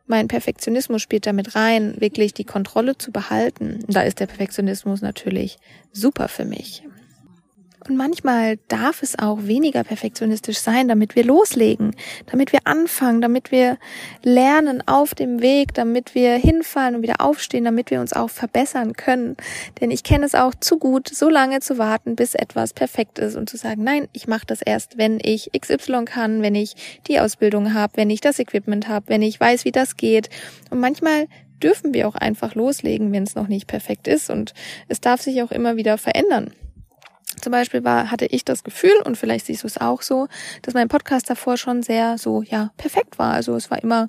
mein 0.07 0.27
Perfektionismus 0.27 1.01
spielt 1.01 1.25
damit 1.25 1.55
rein, 1.55 1.95
wirklich 1.99 2.33
die 2.33 2.43
Kontrolle 2.43 2.97
zu 2.97 3.11
behalten. 3.11 3.79
Da 3.87 4.01
ist 4.01 4.19
der 4.19 4.27
Perfektionismus 4.27 5.01
natürlich 5.01 5.57
super 5.93 6.27
für 6.27 6.43
mich. 6.43 6.83
Und 7.91 7.97
manchmal 7.97 8.55
darf 8.69 9.03
es 9.03 9.19
auch 9.19 9.47
weniger 9.47 9.83
perfektionistisch 9.83 10.59
sein, 10.59 10.87
damit 10.87 11.17
wir 11.17 11.25
loslegen, 11.25 11.93
damit 12.27 12.53
wir 12.53 12.59
anfangen, 12.63 13.19
damit 13.19 13.51
wir 13.51 13.77
lernen 14.23 14.81
auf 14.87 15.13
dem 15.13 15.41
Weg, 15.41 15.73
damit 15.73 16.15
wir 16.15 16.35
hinfallen 16.35 16.95
und 16.95 17.01
wieder 17.01 17.19
aufstehen, 17.19 17.65
damit 17.65 17.91
wir 17.91 17.99
uns 17.99 18.13
auch 18.13 18.29
verbessern 18.29 18.93
können. 18.93 19.35
Denn 19.81 19.91
ich 19.91 20.03
kenne 20.03 20.25
es 20.25 20.35
auch 20.35 20.55
zu 20.55 20.79
gut, 20.79 21.09
so 21.09 21.27
lange 21.27 21.59
zu 21.59 21.77
warten, 21.77 22.15
bis 22.15 22.33
etwas 22.33 22.71
perfekt 22.71 23.19
ist 23.19 23.35
und 23.35 23.49
zu 23.49 23.57
sagen, 23.57 23.83
nein, 23.83 24.07
ich 24.13 24.25
mache 24.25 24.45
das 24.45 24.61
erst, 24.61 24.97
wenn 24.97 25.19
ich 25.21 25.51
XY 25.51 26.05
kann, 26.05 26.41
wenn 26.41 26.55
ich 26.55 27.01
die 27.07 27.19
Ausbildung 27.19 27.73
habe, 27.73 27.97
wenn 27.97 28.09
ich 28.09 28.21
das 28.21 28.39
Equipment 28.39 28.87
habe, 28.87 29.09
wenn 29.09 29.21
ich 29.21 29.37
weiß, 29.37 29.65
wie 29.65 29.73
das 29.73 29.97
geht. 29.97 30.29
Und 30.69 30.79
manchmal 30.79 31.27
dürfen 31.61 31.93
wir 31.93 32.07
auch 32.07 32.15
einfach 32.15 32.55
loslegen, 32.55 33.11
wenn 33.11 33.23
es 33.23 33.35
noch 33.35 33.49
nicht 33.49 33.67
perfekt 33.67 34.07
ist 34.07 34.29
und 34.29 34.53
es 34.87 35.01
darf 35.01 35.19
sich 35.19 35.43
auch 35.43 35.51
immer 35.51 35.75
wieder 35.75 35.97
verändern. 35.97 36.53
Zum 37.41 37.51
Beispiel 37.51 37.83
war, 37.83 38.11
hatte 38.11 38.25
ich 38.25 38.45
das 38.45 38.63
Gefühl, 38.63 38.93
und 39.05 39.17
vielleicht 39.17 39.45
siehst 39.45 39.63
du 39.63 39.67
es 39.67 39.79
auch 39.79 40.01
so, 40.01 40.27
dass 40.61 40.73
mein 40.73 40.87
Podcast 40.87 41.29
davor 41.29 41.57
schon 41.57 41.83
sehr 41.83 42.17
so, 42.17 42.41
ja, 42.43 42.71
perfekt 42.77 43.19
war. 43.19 43.33
Also 43.33 43.55
es 43.55 43.71
war 43.71 43.81
immer 43.81 44.07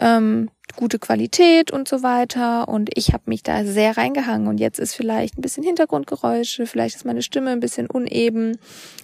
ähm, 0.00 0.50
gute 0.76 0.98
Qualität 0.98 1.70
und 1.70 1.88
so 1.88 2.02
weiter. 2.02 2.68
Und 2.68 2.90
ich 2.94 3.12
habe 3.12 3.24
mich 3.26 3.42
da 3.42 3.64
sehr 3.64 3.96
reingehangen. 3.96 4.48
Und 4.48 4.58
jetzt 4.58 4.78
ist 4.78 4.94
vielleicht 4.94 5.38
ein 5.38 5.42
bisschen 5.42 5.64
Hintergrundgeräusche, 5.64 6.66
vielleicht 6.66 6.96
ist 6.96 7.04
meine 7.04 7.22
Stimme 7.22 7.50
ein 7.50 7.60
bisschen 7.60 7.88
uneben, 7.88 8.58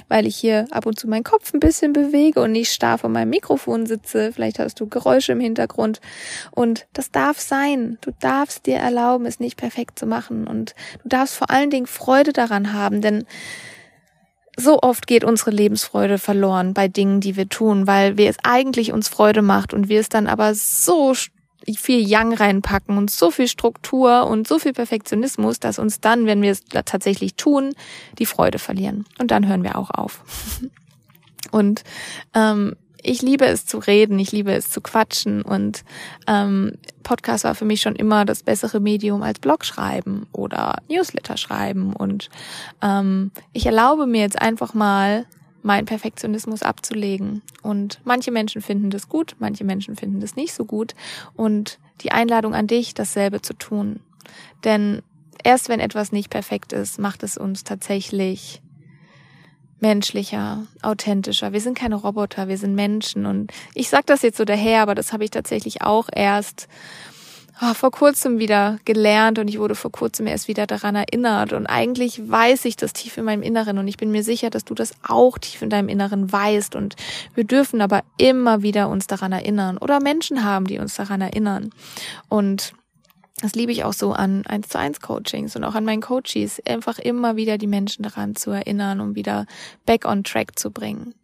weil 0.09 0.27
ich 0.27 0.37
hier 0.37 0.67
ab 0.71 0.87
und 0.87 0.99
zu 0.99 1.09
meinen 1.09 1.25
Kopf 1.25 1.53
ein 1.53 1.61
bisschen 1.61 1.93
bewege 1.93 2.41
und 2.41 2.53
nicht 2.53 2.73
starr 2.73 2.99
vor 2.99 3.11
meinem 3.11 3.31
Mikrofon 3.31 3.87
sitze. 3.87 4.33
Vielleicht 4.33 4.59
hast 4.59 4.81
du 4.81 4.89
Geräusche 4.89 5.33
im 5.33 5.41
Hintergrund. 5.41 6.01
Und 6.51 6.87
das 6.93 7.11
darf 7.11 7.41
sein. 7.41 7.99
Du 8.01 8.11
darfst 8.21 8.67
dir 8.67 8.77
erlauben, 8.77 9.27
es 9.27 9.41
nicht 9.41 9.57
perfekt 9.57 9.99
zu 9.99 10.07
machen. 10.07 10.47
Und 10.47 10.75
du 11.03 11.09
darfst 11.09 11.35
vor 11.35 11.51
allen 11.51 11.71
Dingen 11.71 11.87
Freude 11.87 12.33
daran 12.33 12.73
haben, 12.73 13.01
denn 13.01 13.25
so 14.57 14.79
oft 14.83 15.07
geht 15.07 15.25
unsere 15.25 15.51
Lebensfreude 15.51 16.19
verloren 16.19 16.75
bei 16.75 16.89
Dingen, 16.89 17.21
die 17.21 17.37
wir 17.37 17.49
tun, 17.49 17.87
weil 17.87 18.17
wir 18.17 18.31
es 18.31 18.37
eigentlich 18.43 18.93
uns 18.93 19.09
Freude 19.09 19.43
macht 19.43 19.75
und 19.75 19.89
wir 19.89 20.01
es 20.01 20.09
dann 20.09 20.27
aber 20.27 20.55
so 20.55 21.15
viel 21.77 22.07
Yang 22.07 22.35
reinpacken 22.35 22.99
und 22.99 23.11
so 23.11 23.31
viel 23.31 23.49
Struktur 23.49 24.27
und 24.27 24.47
so 24.47 24.59
viel 24.59 24.73
Perfektionismus, 24.73 25.61
dass 25.61 25.79
uns 25.79 26.01
dann, 26.01 26.27
wenn 26.27 26.43
wir 26.43 26.53
es 26.53 26.63
tatsächlich 26.85 27.35
tun, 27.35 27.75
die 28.19 28.27
Freude 28.27 28.59
verlieren. 28.59 29.07
Und 29.19 29.31
dann 29.31 29.47
hören 29.47 29.63
wir 29.63 29.77
auch 29.77 29.91
auf. 29.91 30.23
und 31.51 31.85
ähm, 32.35 32.75
ich 33.05 33.23
liebe 33.23 33.45
es 33.45 33.67
zu 33.67 33.79
reden, 33.79 34.19
ich 34.19 34.33
liebe 34.33 34.53
es 34.53 34.71
zu 34.71 34.81
quatschen 34.81 35.43
und 35.43 35.85
ähm, 36.27 36.73
Podcast 37.03 37.45
war 37.45 37.55
für 37.55 37.67
mich 37.67 37.83
schon 37.83 37.97
immer 37.97 38.25
das 38.25 38.43
bessere 38.43 38.81
Medium 38.81 39.23
als 39.23 39.39
Blog 39.39 39.65
schreiben 39.65 40.27
oder 40.33 40.79
Newsletter 40.89 41.37
schreiben 41.37 41.93
und 41.93 42.31
ähm, 42.83 43.31
ich 43.53 43.67
erlaube 43.67 44.07
mir 44.07 44.23
jetzt 44.23 44.41
einfach 44.41 44.73
mal 44.73 45.27
meinen 45.65 45.87
Perfektionismus 45.87 46.63
abzulegen 46.63 47.43
und 47.63 48.01
manche 48.05 48.31
Menschen 48.31 48.63
finden 48.63 48.91
das 48.91 49.09
gut, 49.09 49.35
manche 49.39 49.65
Menschen 49.65 49.97
finden 49.97 50.21
das 50.21 50.37
nicht 50.37 50.55
so 50.55 50.65
gut 50.65 50.95
und 51.35 51.79
die 52.03 52.13
Einladung 52.13 52.55
an 52.55 52.67
dich, 52.67 52.95
dasselbe 52.95 53.41
zu 53.41 53.55
tun, 53.55 54.01
denn 54.63 55.03
erst 55.43 55.69
wenn 55.69 55.81
etwas 55.81 56.13
nicht 56.13 56.31
perfekt 56.31 56.73
ist, 56.73 56.99
macht 56.99 57.23
es 57.23 57.37
uns 57.37 57.65
tatsächlich 57.65 58.63
menschlicher, 59.81 60.67
authentischer. 60.81 61.53
Wir 61.53 61.61
sind 61.61 61.79
keine 61.79 61.97
Roboter, 61.97 62.49
wir 62.49 62.57
sind 62.57 62.75
Menschen. 62.75 63.27
Und 63.27 63.53
ich 63.75 63.91
sage 63.91 64.05
das 64.07 64.23
jetzt 64.23 64.39
so 64.39 64.47
daher, 64.47 64.81
aber 64.81 64.95
das 64.95 65.13
habe 65.13 65.25
ich 65.25 65.31
tatsächlich 65.31 65.83
auch 65.83 66.09
erst 66.11 66.69
oh, 67.61 67.75
vor 67.75 67.91
kurzem 67.91 68.39
wieder 68.39 68.79
gelernt 68.85 69.39
und 69.39 69.49
ich 69.49 69.59
wurde 69.59 69.75
vor 69.75 69.93
kurzem 69.93 70.27
erst 70.27 70.49
wieder 70.49 70.67
daran 70.67 70.97
erinnert. 70.97 71.53
Und 71.53 71.67
eigentlich 71.67 72.29
weiß 72.29 72.65
ich 72.65 72.77
das 72.77 72.93
tief 72.93 73.17
in 73.17 73.25
meinem 73.25 73.43
Inneren 73.43 73.79
und 73.79 73.89
ich 73.89 73.97
bin 73.97 74.11
mir 74.11 74.23
sicher, 74.23 74.51
dass 74.51 74.65
du 74.65 74.75
das 74.75 74.93
auch 75.07 75.39
tief 75.39 75.63
in 75.63 75.71
deinem 75.71 75.89
Inneren 75.89 76.31
weißt. 76.31 76.77
Und 76.77 76.97
wir 77.35 77.45
dürfen 77.45 77.81
aber 77.81 78.03
immer 78.19 78.63
wieder 78.63 78.89
uns 78.89 79.07
daran 79.07 79.33
erinnern 79.33 79.79
oder 79.79 80.01
Menschen 80.01 80.45
haben, 80.45 80.67
die 80.67 80.79
uns 80.79 80.95
daran 80.95 81.21
erinnern. 81.21 81.71
Und 82.29 82.75
das 83.41 83.55
liebe 83.55 83.73
ich 83.73 83.85
auch 83.85 83.93
so 83.93 84.13
an 84.13 84.47
1 84.47 84.69
zu 84.69 84.79
1 84.79 85.01
Coachings 85.01 85.57
und 85.57 85.65
auch 85.65 85.75
an 85.75 85.85
meinen 85.85 86.01
Coaches, 86.01 86.63
einfach 86.67 86.99
immer 86.99 87.37
wieder 87.37 87.59
die 87.59 87.67
Menschen 87.67 88.03
daran 88.03 88.37
zu 88.37 88.51
erinnern, 88.51 89.01
um 89.01 89.17
wieder 89.17 89.47
back 89.87 90.05
on 90.05 90.25
track 90.25 90.59
zu 90.59 90.71
bringen. 90.71 91.15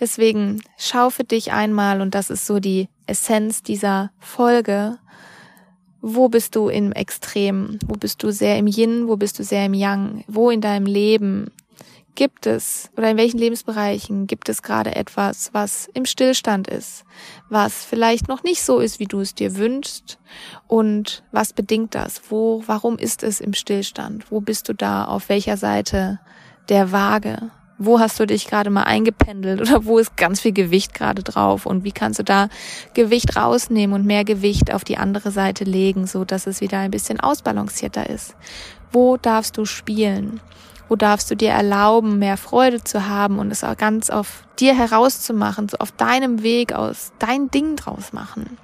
Deswegen 0.00 0.62
schau 0.78 1.10
für 1.10 1.24
dich 1.24 1.52
einmal, 1.52 2.00
und 2.00 2.14
das 2.14 2.30
ist 2.30 2.46
so 2.46 2.58
die 2.58 2.88
Essenz 3.06 3.62
dieser 3.62 4.10
Folge, 4.18 4.98
wo 6.06 6.28
bist 6.28 6.54
du 6.54 6.68
im 6.68 6.92
Extrem? 6.92 7.78
Wo 7.86 7.94
bist 7.94 8.22
du 8.22 8.30
sehr 8.30 8.58
im 8.58 8.66
Yin? 8.66 9.08
Wo 9.08 9.16
bist 9.16 9.38
du 9.38 9.44
sehr 9.44 9.66
im 9.66 9.74
Yang? 9.74 10.24
Wo 10.28 10.50
in 10.50 10.60
deinem 10.60 10.86
Leben 10.86 11.50
Gibt 12.14 12.46
es 12.46 12.90
oder 12.96 13.10
in 13.10 13.16
welchen 13.16 13.38
Lebensbereichen 13.38 14.28
gibt 14.28 14.48
es 14.48 14.62
gerade 14.62 14.94
etwas, 14.94 15.52
was 15.52 15.88
im 15.94 16.04
Stillstand 16.04 16.68
ist, 16.68 17.04
was 17.48 17.84
vielleicht 17.84 18.28
noch 18.28 18.44
nicht 18.44 18.62
so 18.62 18.78
ist, 18.78 19.00
wie 19.00 19.06
du 19.06 19.18
es 19.18 19.34
dir 19.34 19.56
wünschst 19.56 20.20
und 20.68 21.24
was 21.32 21.52
bedingt 21.52 21.96
das? 21.96 22.22
Wo, 22.28 22.62
warum 22.66 22.98
ist 22.98 23.24
es 23.24 23.40
im 23.40 23.52
Stillstand? 23.52 24.30
Wo 24.30 24.40
bist 24.40 24.68
du 24.68 24.74
da? 24.74 25.06
Auf 25.06 25.28
welcher 25.28 25.56
Seite 25.56 26.20
der 26.68 26.92
Waage? 26.92 27.50
Wo 27.76 27.98
hast 27.98 28.20
du 28.20 28.26
dich 28.26 28.46
gerade 28.46 28.70
mal 28.70 28.84
eingependelt 28.84 29.60
oder 29.60 29.84
wo 29.84 29.98
ist 29.98 30.16
ganz 30.16 30.40
viel 30.40 30.52
Gewicht 30.52 30.94
gerade 30.94 31.22
drauf 31.22 31.66
und 31.66 31.84
wie 31.84 31.92
kannst 31.92 32.20
du 32.20 32.24
da 32.24 32.48
Gewicht 32.94 33.36
rausnehmen 33.36 33.94
und 33.94 34.06
mehr 34.06 34.24
Gewicht 34.24 34.72
auf 34.72 34.84
die 34.84 34.96
andere 34.96 35.30
Seite 35.32 35.64
legen, 35.64 36.06
so 36.06 36.24
dass 36.24 36.46
es 36.46 36.60
wieder 36.60 36.78
ein 36.78 36.92
bisschen 36.92 37.18
ausbalancierter 37.18 38.08
ist? 38.08 38.36
Wo 38.92 39.16
darfst 39.16 39.56
du 39.56 39.64
spielen? 39.64 40.40
Wo 40.88 40.96
darfst 40.96 41.30
du 41.30 41.34
dir 41.34 41.50
erlauben, 41.50 42.18
mehr 42.18 42.36
Freude 42.36 42.84
zu 42.84 43.08
haben 43.08 43.38
und 43.38 43.50
es 43.50 43.64
auch 43.64 43.76
ganz 43.76 44.10
auf 44.10 44.44
dir 44.60 44.76
herauszumachen, 44.76 45.68
so 45.68 45.78
auf 45.78 45.90
deinem 45.92 46.42
Weg 46.42 46.74
aus, 46.74 47.12
dein 47.18 47.50
Ding 47.50 47.74
draus 47.74 48.12
machen? 48.12 48.58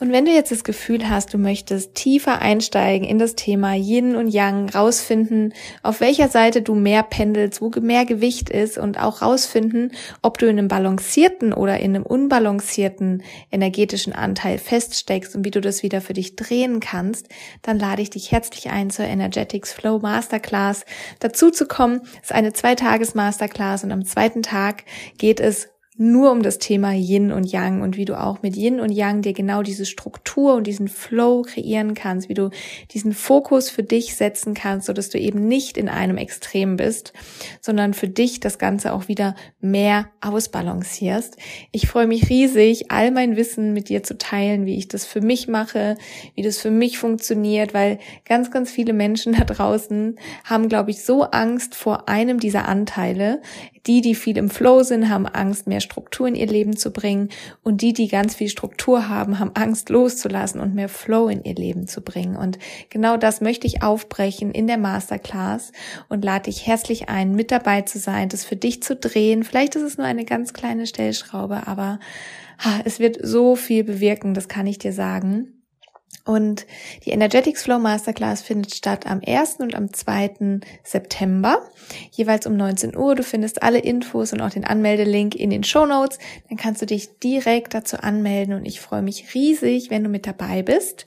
Und 0.00 0.12
wenn 0.12 0.24
du 0.24 0.32
jetzt 0.32 0.52
das 0.52 0.62
Gefühl 0.62 1.08
hast, 1.08 1.34
du 1.34 1.38
möchtest 1.38 1.94
tiefer 1.94 2.40
einsteigen 2.40 3.06
in 3.06 3.18
das 3.18 3.34
Thema 3.34 3.74
Yin 3.74 4.14
und 4.14 4.28
Yang, 4.28 4.70
rausfinden, 4.70 5.52
auf 5.82 6.00
welcher 6.00 6.28
Seite 6.28 6.62
du 6.62 6.74
mehr 6.74 7.02
pendelst, 7.02 7.60
wo 7.60 7.70
mehr 7.80 8.04
Gewicht 8.04 8.48
ist 8.48 8.78
und 8.78 9.00
auch 9.00 9.22
rausfinden, 9.22 9.92
ob 10.22 10.38
du 10.38 10.46
in 10.46 10.58
einem 10.58 10.68
balancierten 10.68 11.52
oder 11.52 11.80
in 11.80 11.96
einem 11.96 12.04
unbalancierten 12.04 13.24
energetischen 13.50 14.12
Anteil 14.12 14.58
feststeckst 14.58 15.34
und 15.34 15.44
wie 15.44 15.50
du 15.50 15.60
das 15.60 15.82
wieder 15.82 16.00
für 16.00 16.12
dich 16.12 16.36
drehen 16.36 16.78
kannst, 16.78 17.28
dann 17.62 17.78
lade 17.78 18.02
ich 18.02 18.10
dich 18.10 18.30
herzlich 18.30 18.70
ein 18.70 18.90
zur 18.90 19.06
Energetics 19.06 19.72
Flow 19.72 19.98
Masterclass. 19.98 20.84
Dazu 21.18 21.50
zu 21.50 21.66
kommen 21.66 22.02
ist 22.22 22.32
eine 22.32 22.52
Zweitages 22.52 23.14
Masterclass 23.14 23.82
und 23.82 23.90
am 23.90 24.04
zweiten 24.04 24.42
Tag 24.42 24.84
geht 25.16 25.40
es 25.40 25.68
nur 26.00 26.30
um 26.30 26.42
das 26.42 26.58
Thema 26.58 26.92
Yin 26.92 27.32
und 27.32 27.50
Yang 27.50 27.82
und 27.82 27.96
wie 27.96 28.04
du 28.04 28.18
auch 28.18 28.40
mit 28.40 28.56
Yin 28.56 28.78
und 28.78 28.92
Yang 28.92 29.22
dir 29.22 29.32
genau 29.32 29.62
diese 29.62 29.84
Struktur 29.84 30.54
und 30.54 30.68
diesen 30.68 30.86
Flow 30.86 31.42
kreieren 31.42 31.94
kannst, 31.94 32.28
wie 32.28 32.34
du 32.34 32.50
diesen 32.92 33.12
Fokus 33.12 33.68
für 33.68 33.82
dich 33.82 34.14
setzen 34.14 34.54
kannst, 34.54 34.86
so 34.86 34.92
dass 34.92 35.10
du 35.10 35.18
eben 35.18 35.48
nicht 35.48 35.76
in 35.76 35.88
einem 35.88 36.16
Extrem 36.16 36.76
bist, 36.76 37.12
sondern 37.60 37.94
für 37.94 38.06
dich 38.06 38.38
das 38.38 38.58
Ganze 38.58 38.92
auch 38.92 39.08
wieder 39.08 39.34
mehr 39.60 40.08
ausbalancierst. 40.20 41.36
Ich 41.72 41.88
freue 41.88 42.06
mich 42.06 42.30
riesig, 42.30 42.92
all 42.92 43.10
mein 43.10 43.36
Wissen 43.36 43.72
mit 43.72 43.88
dir 43.88 44.04
zu 44.04 44.16
teilen, 44.16 44.66
wie 44.66 44.78
ich 44.78 44.86
das 44.86 45.04
für 45.04 45.20
mich 45.20 45.48
mache, 45.48 45.96
wie 46.36 46.42
das 46.42 46.58
für 46.58 46.70
mich 46.70 46.98
funktioniert, 46.98 47.74
weil 47.74 47.98
ganz, 48.24 48.52
ganz 48.52 48.70
viele 48.70 48.92
Menschen 48.92 49.32
da 49.32 49.42
draußen 49.42 50.16
haben, 50.44 50.68
glaube 50.68 50.92
ich, 50.92 51.02
so 51.02 51.24
Angst 51.24 51.74
vor 51.74 52.08
einem 52.08 52.38
dieser 52.38 52.68
Anteile. 52.68 53.42
Die, 53.86 54.00
die 54.00 54.14
viel 54.14 54.36
im 54.36 54.50
Flow 54.50 54.82
sind, 54.82 55.08
haben 55.08 55.26
Angst, 55.26 55.66
mehr 55.66 55.80
Struktur 55.80 56.26
in 56.26 56.34
ihr 56.34 56.46
Leben 56.46 56.76
zu 56.76 56.90
bringen. 56.90 57.28
Und 57.62 57.82
die, 57.82 57.92
die 57.92 58.08
ganz 58.08 58.34
viel 58.34 58.48
Struktur 58.48 59.08
haben, 59.08 59.38
haben 59.38 59.52
Angst 59.54 59.88
loszulassen 59.88 60.60
und 60.60 60.74
mehr 60.74 60.88
Flow 60.88 61.28
in 61.28 61.44
ihr 61.44 61.54
Leben 61.54 61.86
zu 61.86 62.00
bringen. 62.00 62.36
Und 62.36 62.58
genau 62.90 63.16
das 63.16 63.40
möchte 63.40 63.66
ich 63.66 63.82
aufbrechen 63.82 64.50
in 64.50 64.66
der 64.66 64.78
Masterclass 64.78 65.72
und 66.08 66.24
lade 66.24 66.44
dich 66.44 66.66
herzlich 66.66 67.08
ein, 67.08 67.34
mit 67.34 67.50
dabei 67.50 67.82
zu 67.82 67.98
sein, 67.98 68.28
das 68.28 68.44
für 68.44 68.56
dich 68.56 68.82
zu 68.82 68.96
drehen. 68.96 69.44
Vielleicht 69.44 69.76
ist 69.76 69.82
es 69.82 69.98
nur 69.98 70.06
eine 70.06 70.24
ganz 70.24 70.52
kleine 70.52 70.86
Stellschraube, 70.86 71.66
aber 71.66 71.98
ha, 72.58 72.80
es 72.84 72.98
wird 72.98 73.18
so 73.22 73.56
viel 73.56 73.84
bewirken, 73.84 74.34
das 74.34 74.48
kann 74.48 74.66
ich 74.66 74.78
dir 74.78 74.92
sagen. 74.92 75.57
Und 76.28 76.66
die 77.06 77.10
Energetics 77.10 77.62
Flow 77.62 77.78
Masterclass 77.78 78.42
findet 78.42 78.74
statt 78.74 79.06
am 79.06 79.22
1. 79.26 79.56
und 79.60 79.74
am 79.74 79.94
2. 79.94 80.60
September, 80.84 81.62
jeweils 82.10 82.46
um 82.46 82.54
19 82.54 82.94
Uhr. 82.94 83.14
Du 83.14 83.22
findest 83.22 83.62
alle 83.62 83.78
Infos 83.78 84.34
und 84.34 84.42
auch 84.42 84.50
den 84.50 84.66
Anmeldelink 84.66 85.34
in 85.34 85.48
den 85.48 85.64
Show 85.64 85.86
Notes. 85.86 86.18
Dann 86.50 86.58
kannst 86.58 86.82
du 86.82 86.86
dich 86.86 87.18
direkt 87.20 87.72
dazu 87.72 87.96
anmelden 87.96 88.52
und 88.52 88.66
ich 88.66 88.82
freue 88.82 89.00
mich 89.00 89.32
riesig, 89.32 89.88
wenn 89.88 90.04
du 90.04 90.10
mit 90.10 90.26
dabei 90.26 90.62
bist. 90.62 91.06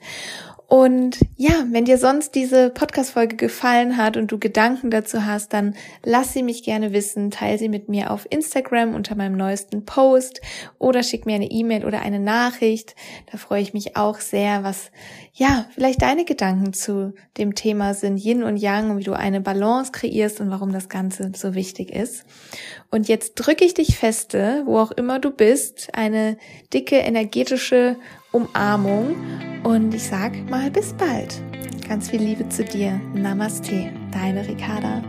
Und 0.72 1.18
ja, 1.36 1.66
wenn 1.70 1.84
dir 1.84 1.98
sonst 1.98 2.34
diese 2.34 2.70
Podcast-Folge 2.70 3.36
gefallen 3.36 3.98
hat 3.98 4.16
und 4.16 4.32
du 4.32 4.38
Gedanken 4.38 4.90
dazu 4.90 5.26
hast, 5.26 5.52
dann 5.52 5.74
lass 6.02 6.32
sie 6.32 6.42
mich 6.42 6.62
gerne 6.62 6.94
wissen, 6.94 7.30
teile 7.30 7.58
sie 7.58 7.68
mit 7.68 7.90
mir 7.90 8.10
auf 8.10 8.26
Instagram 8.30 8.94
unter 8.94 9.14
meinem 9.14 9.36
neuesten 9.36 9.84
Post 9.84 10.40
oder 10.78 11.02
schick 11.02 11.26
mir 11.26 11.34
eine 11.34 11.50
E-Mail 11.50 11.84
oder 11.84 12.00
eine 12.00 12.20
Nachricht. 12.20 12.96
Da 13.30 13.36
freue 13.36 13.60
ich 13.60 13.74
mich 13.74 13.98
auch 13.98 14.18
sehr, 14.20 14.64
was 14.64 14.90
ja, 15.34 15.66
vielleicht 15.74 16.00
deine 16.00 16.24
Gedanken 16.24 16.72
zu 16.72 17.12
dem 17.36 17.54
Thema 17.54 17.92
sind 17.92 18.16
Yin 18.16 18.42
und 18.42 18.56
Yang 18.56 18.92
und 18.92 18.98
wie 18.98 19.04
du 19.04 19.12
eine 19.12 19.42
Balance 19.42 19.92
kreierst 19.92 20.40
und 20.40 20.50
warum 20.50 20.72
das 20.72 20.88
Ganze 20.88 21.32
so 21.36 21.54
wichtig 21.54 21.90
ist. 21.90 22.24
Und 22.90 23.08
jetzt 23.08 23.34
drücke 23.34 23.66
ich 23.66 23.74
dich 23.74 23.98
feste, 23.98 24.62
wo 24.64 24.78
auch 24.78 24.92
immer 24.92 25.18
du 25.18 25.32
bist, 25.32 25.90
eine 25.92 26.38
dicke 26.72 26.96
energetische 26.96 27.96
Umarmung 28.32 29.14
und 29.62 29.94
ich 29.94 30.04
sag 30.04 30.32
mal 30.50 30.70
bis 30.70 30.92
bald. 30.94 31.40
Ganz 31.88 32.10
viel 32.10 32.22
Liebe 32.22 32.48
zu 32.48 32.64
dir. 32.64 33.00
Namaste, 33.14 33.92
deine 34.10 34.46
Ricarda. 34.48 35.02